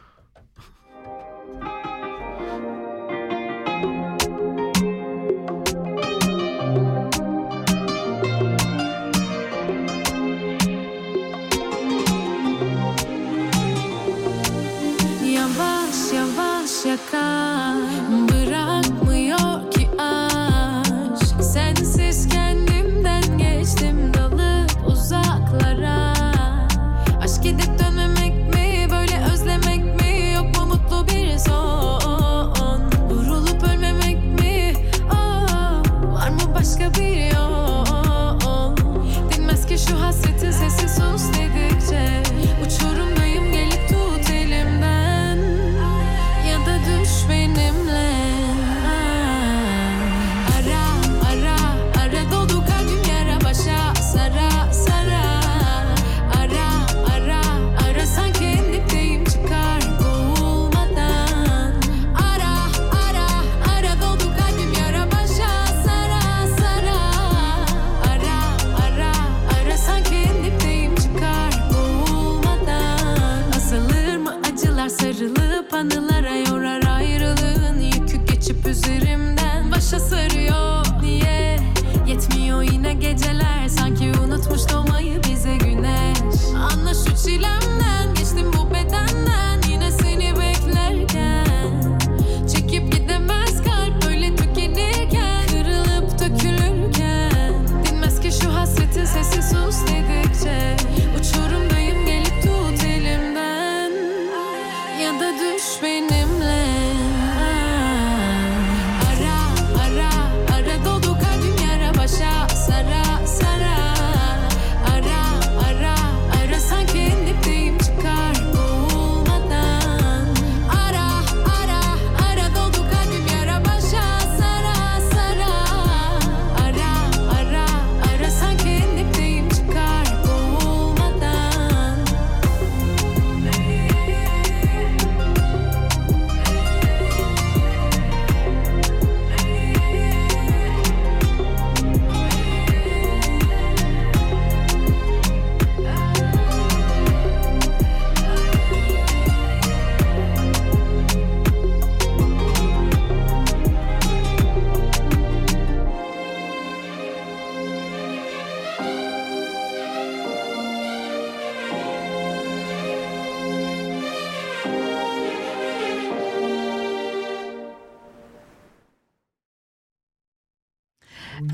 anılara 75.94 76.36
yorar 76.36 76.84
ayrılığın 76.84 77.80
yükü 77.80 78.26
geçip 78.26 78.68
üzerimden. 78.68 79.72
Başa 79.72 80.00
sarıyor 80.00 80.86
Niye? 81.02 81.60
Yetmiyor 82.08 82.62
yine 82.62 82.94
geceler. 82.94 83.68
Sanki 83.68 84.12
unutmuş 84.26 84.62
doğmayı 84.74 85.22
bize 85.30 85.58
güneş. 85.58 86.18
Anla 86.56 86.94
şu 86.94 87.26
çilemden 87.26 88.14
geçtim 88.16 88.52
bu 88.54 88.70
bedenden 88.74 89.33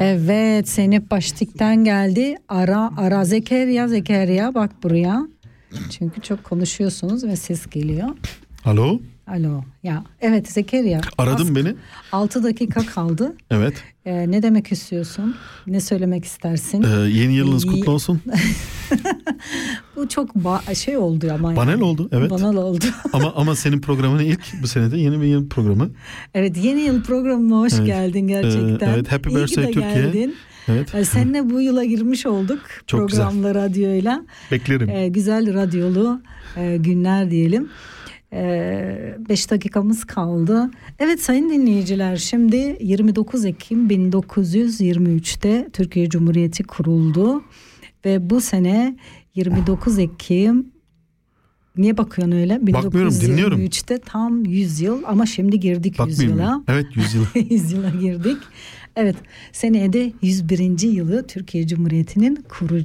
Evet 0.09 0.69
Zeynep 0.69 1.11
Baştik'ten 1.11 1.83
geldi. 1.83 2.35
Ara 2.49 2.91
ara 2.97 3.25
Zekeriya 3.25 3.87
Zekeriya 3.87 4.53
bak 4.53 4.71
buraya. 4.83 5.27
Çünkü 5.89 6.21
çok 6.21 6.43
konuşuyorsunuz 6.43 7.23
ve 7.23 7.35
ses 7.35 7.67
geliyor. 7.67 8.09
Alo? 8.65 8.99
Alo. 9.31 9.63
Ya 9.83 10.03
evet 10.21 10.51
Zekeriya. 10.51 11.01
Aradın 11.17 11.43
Az- 11.43 11.55
beni. 11.55 11.75
6 12.11 12.43
dakika 12.43 12.85
kaldı. 12.85 13.33
Evet. 13.51 13.83
Ee, 14.05 14.31
ne 14.31 14.43
demek 14.43 14.71
istiyorsun? 14.71 15.35
Ne 15.67 15.79
söylemek 15.81 16.25
istersin? 16.25 16.83
Ee, 16.83 17.09
yeni 17.09 17.33
yılınız 17.33 17.65
kutlu 17.65 17.91
olsun. 17.91 18.21
Bu 19.95 20.07
çok 20.07 20.35
ba- 20.35 20.75
şey 20.75 20.97
oldu 20.97 21.27
ama. 21.33 21.55
Banal 21.55 21.71
yani. 21.71 21.83
oldu, 21.83 22.09
evet. 22.11 22.29
Banal 22.31 22.55
oldu. 22.55 22.85
ama 23.13 23.33
ama 23.35 23.55
senin 23.55 23.81
programın 23.81 24.19
ilk 24.19 24.41
bu 24.63 24.67
senede 24.67 24.97
yeni 24.97 25.21
bir 25.21 25.27
yıl 25.27 25.49
programı. 25.49 25.89
evet 26.33 26.57
yeni 26.63 26.81
yıl 26.81 27.03
programına 27.03 27.57
hoş 27.59 27.73
Evet. 27.73 27.85
geldin 27.85 28.27
gerçekten. 28.27 28.87
Ee, 28.89 28.93
evet, 28.93 29.11
Happy 29.11 29.29
İyi 29.29 29.35
Birthday 29.35 29.65
Türkiye. 29.65 29.93
geldin. 29.93 30.35
Evet. 30.67 30.95
Ee, 30.95 31.05
Seninle 31.05 31.49
bu 31.49 31.61
yıla 31.61 31.83
girmiş 31.83 32.25
olduk 32.25 32.59
Çok 32.87 33.09
güzel. 33.09 33.25
programla 33.25 33.55
radyoyla. 33.55 34.25
Beklerim. 34.51 34.89
Ee, 34.89 35.07
güzel 35.07 35.53
radyolu 35.53 36.21
e, 36.57 36.77
günler 36.77 37.31
diyelim. 37.31 37.69
5 38.31 39.51
dakikamız 39.51 40.05
kaldı. 40.05 40.71
Evet 40.99 41.21
sayın 41.21 41.49
dinleyiciler 41.49 42.15
şimdi 42.17 42.77
29 42.81 43.45
Ekim 43.45 43.87
1923'te 43.87 45.69
Türkiye 45.73 46.09
Cumhuriyeti 46.09 46.63
kuruldu. 46.63 47.43
Ve 48.05 48.29
bu 48.29 48.41
sene 48.41 48.97
29 49.35 49.99
Ekim 49.99 50.71
Niye 51.77 51.97
bakıyorsun 51.97 52.35
öyle? 52.35 52.67
Bakmıyorum, 52.73 53.13
dinliyorum. 53.21 53.59
1923'te 53.59 53.99
tam 53.99 54.45
100 54.45 54.81
yıl 54.81 55.03
ama 55.07 55.25
şimdi 55.25 55.59
girdik 55.59 55.91
100 55.91 55.99
Bakmayayım 55.99 56.39
yıla. 56.39 56.63
ben. 56.67 56.73
Evet 56.73 56.85
100 56.95 57.13
yıl. 57.13 57.25
100 57.49 57.71
yıla 57.71 57.89
girdik. 57.89 58.37
Evet 58.95 59.15
seneye 59.51 59.93
de 59.93 60.13
101. 60.21 60.81
yılı 60.81 61.27
Türkiye 61.27 61.67
Cumhuriyeti'nin 61.67 62.45
kuru, 62.49 62.79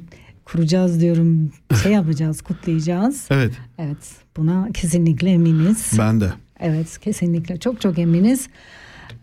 kuracağız 0.44 1.00
diyorum. 1.00 1.52
Şey 1.82 1.92
yapacağız, 1.92 2.42
kutlayacağız. 2.48 3.24
Evet 3.30 3.52
Evet 3.78 3.96
buna 4.36 4.68
kesinlikle 4.74 5.30
eminiz. 5.30 5.92
ben 5.98 6.20
de. 6.20 6.32
Evet 6.60 6.98
kesinlikle 6.98 7.56
çok 7.60 7.80
çok 7.80 7.98
eminiz. 7.98 8.46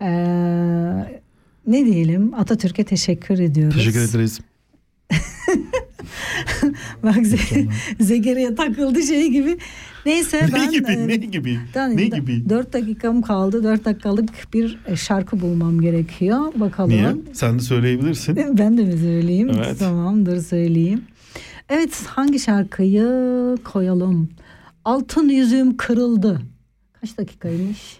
Ee, 0.01 0.07
ne 1.67 1.85
diyelim 1.85 2.33
Atatürk'e 2.33 2.83
teşekkür 2.83 3.39
ediyoruz. 3.39 3.75
Teşekkür 3.77 3.99
ederiz. 4.09 4.39
Bak 7.03 7.15
Ze- 7.17 7.67
Zekeriya 7.99 8.55
takıldı 8.55 9.01
şey 9.03 9.29
gibi. 9.31 9.57
Neyse 10.05 10.47
Ne 10.47 10.53
ben... 10.53 10.71
gibi 10.71 10.91
e, 10.91 11.07
ne 11.07 11.15
gibi 11.15 11.59
ben- 11.75 11.97
ne 11.97 12.05
gibi? 12.05 12.49
4 12.49 12.73
dakikam 12.73 13.21
kaldı. 13.21 13.63
4 13.63 13.85
dakikalık 13.85 14.29
bir 14.53 14.79
e, 14.87 14.95
şarkı 14.95 15.41
bulmam 15.41 15.81
gerekiyor. 15.81 16.39
Bakalım. 16.55 16.89
Niye? 16.89 17.15
Sen 17.33 17.59
de 17.59 17.63
söyleyebilirsin. 17.63 18.35
Ben 18.57 18.77
de 18.77 18.83
mi 18.83 18.97
söyleyeyim? 18.97 19.51
Evet. 19.55 19.79
Tamamdır 19.79 20.41
söyleyeyim. 20.41 21.01
Evet 21.73 22.03
hangi 22.07 22.39
şarkıyı 22.39 23.57
koyalım? 23.63 24.29
Altın 24.85 25.29
yüzüm 25.29 25.77
kırıldı. 25.77 26.41
Kaç 27.01 27.17
dakikaymış? 27.17 27.99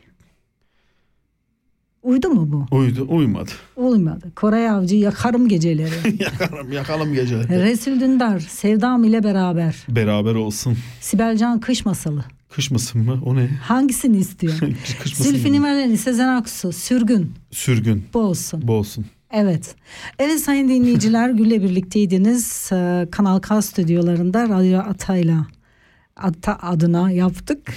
Uydu 2.04 2.30
mu 2.30 2.52
bu? 2.52 2.76
Uydu, 2.76 3.06
uymadı. 3.10 3.52
Olmadı. 3.76 4.32
Koray 4.36 4.70
Avcı 4.70 4.96
yakarım 4.96 5.48
geceleri. 5.48 5.94
yakalım 6.24 6.72
yakalım 6.72 7.14
geceleri. 7.14 7.64
Resul 7.64 8.00
Dündar 8.00 8.40
Sevdam 8.40 9.04
ile 9.04 9.24
beraber. 9.24 9.76
Beraber 9.90 10.36
olsun. 10.36 10.78
Sibelcan 11.02 11.60
Kış 11.60 11.86
Masalı. 11.86 12.26
Kış 12.50 12.72
mısın 12.72 13.02
mı? 13.02 13.22
O 13.26 13.36
ne? 13.36 13.48
Hangisini 13.48 14.18
istiyor? 14.26 14.54
Zülfü? 15.06 15.54
Livaneli, 15.54 15.98
Sezen 15.98 16.28
Aksu, 16.28 16.72
Sürgün. 16.72 17.32
Sürgün. 17.52 18.04
Bu 18.14 18.20
olsun. 18.20 18.62
Bu 18.68 18.74
olsun. 18.74 19.06
Evet. 19.32 19.76
Evet 20.20 20.40
sayın 20.40 20.70
dinleyiciler 20.70 21.30
Gül'le 21.40 21.62
birlikteydiniz. 21.64 22.70
Ee, 22.74 23.08
Kanal 23.12 23.40
K 23.40 23.62
stüdyolarında 23.62 24.50
Radyo 24.50 24.80
Ata'yla 24.80 25.48
Ata 26.16 26.58
adına 26.62 27.12
yaptık. 27.12 27.74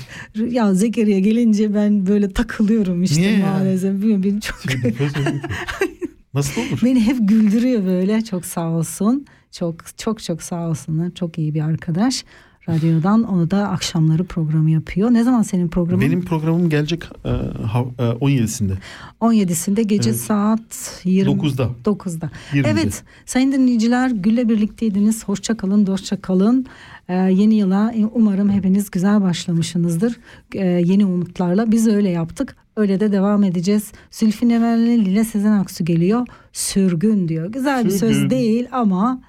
Ya 0.50 0.74
Zekeriya 0.74 1.18
gelince 1.18 1.74
ben 1.74 2.06
böyle 2.06 2.32
takılıyorum 2.32 3.02
işte 3.02 3.20
Niye 3.20 3.38
ya? 3.38 3.46
maalesef. 3.46 3.92
Bilmiyorum, 3.94 4.22
beni 4.24 4.40
çok 4.40 4.58
Nasıl 6.34 6.60
olur? 6.60 6.80
beni 6.84 7.00
hep 7.06 7.16
güldürüyor 7.20 7.84
böyle. 7.86 8.24
Çok 8.24 8.44
sağ 8.44 8.68
olsun. 8.70 9.26
Çok 9.52 9.98
çok 9.98 10.22
çok 10.22 10.42
sağ 10.42 10.68
olsunlar. 10.68 11.10
Çok 11.14 11.38
iyi 11.38 11.54
bir 11.54 11.60
arkadaş. 11.60 12.24
Radyodan 12.68 13.22
onu 13.22 13.50
da 13.50 13.68
akşamları 13.68 14.24
programı 14.24 14.70
yapıyor. 14.70 15.10
Ne 15.12 15.24
zaman 15.24 15.42
senin 15.42 15.68
programın? 15.68 16.00
Benim 16.04 16.24
programım 16.24 16.68
gelecek 16.70 17.02
e, 17.24 17.28
ha- 17.66 17.84
e, 17.98 18.02
17'sinde. 18.02 18.72
17'sinde 19.20 19.82
gece 19.82 20.10
Evet. 20.10 20.20
saat 20.20 21.00
20 21.04 21.30
9'da. 21.32 21.70
9'da. 21.84 22.30
20'de. 22.52 22.68
Evet 22.68 23.02
sayın 23.26 23.52
dinleyiciler 23.52 24.10
Gül'le 24.10 24.48
birlikteydiniz. 24.48 25.24
Hoşça 25.28 25.56
kalın, 25.56 25.86
dostça 25.86 26.20
kalın. 26.20 26.66
Ee, 27.08 27.14
yeni 27.14 27.54
yıla 27.54 27.92
e, 27.92 28.04
umarım 28.06 28.50
hepiniz 28.50 28.90
güzel 28.90 29.22
başlamışsınızdır. 29.22 30.16
Ee, 30.54 30.66
yeni 30.66 31.04
umutlarla 31.06 31.72
biz 31.72 31.88
öyle 31.88 32.08
yaptık. 32.08 32.56
Öyle 32.76 33.00
de 33.00 33.12
devam 33.12 33.44
edeceğiz. 33.44 33.92
Zülfü 34.10 34.48
Livaneli 34.48 34.94
ile 35.10 35.24
Sezen 35.24 35.52
Aksu 35.52 35.84
geliyor. 35.84 36.26
Sürgün 36.52 37.28
diyor. 37.28 37.52
Güzel 37.52 37.84
bir 37.84 37.90
söz 37.90 38.12
Sürgün. 38.14 38.30
değil 38.30 38.68
ama 38.72 39.20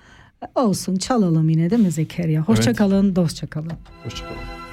olsun 0.55 0.95
çalalım 0.95 1.49
yine 1.49 1.69
değil 1.69 1.81
mi 1.81 1.91
Zekeriya? 1.91 2.41
Hoşça 2.41 2.63
Evet. 2.69 2.77
kalın, 2.77 3.15
dostça 3.15 3.47
kalın. 3.47 3.71
Hoşçakalın. 4.03 4.64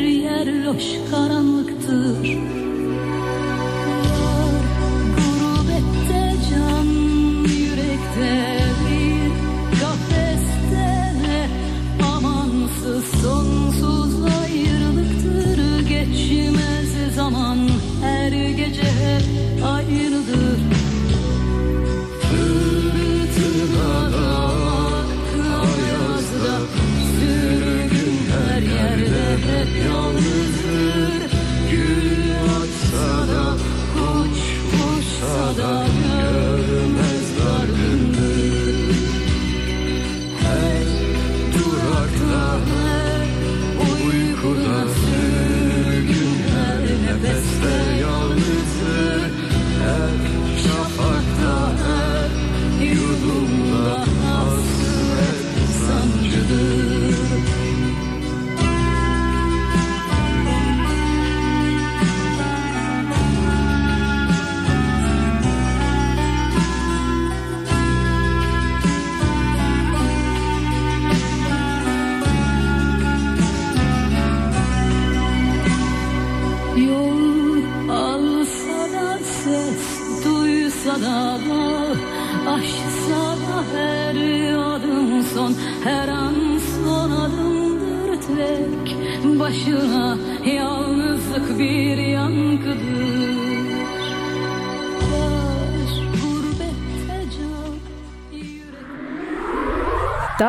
Yer 0.00 0.64
loş 0.64 0.84
karanlıktır 1.10 2.38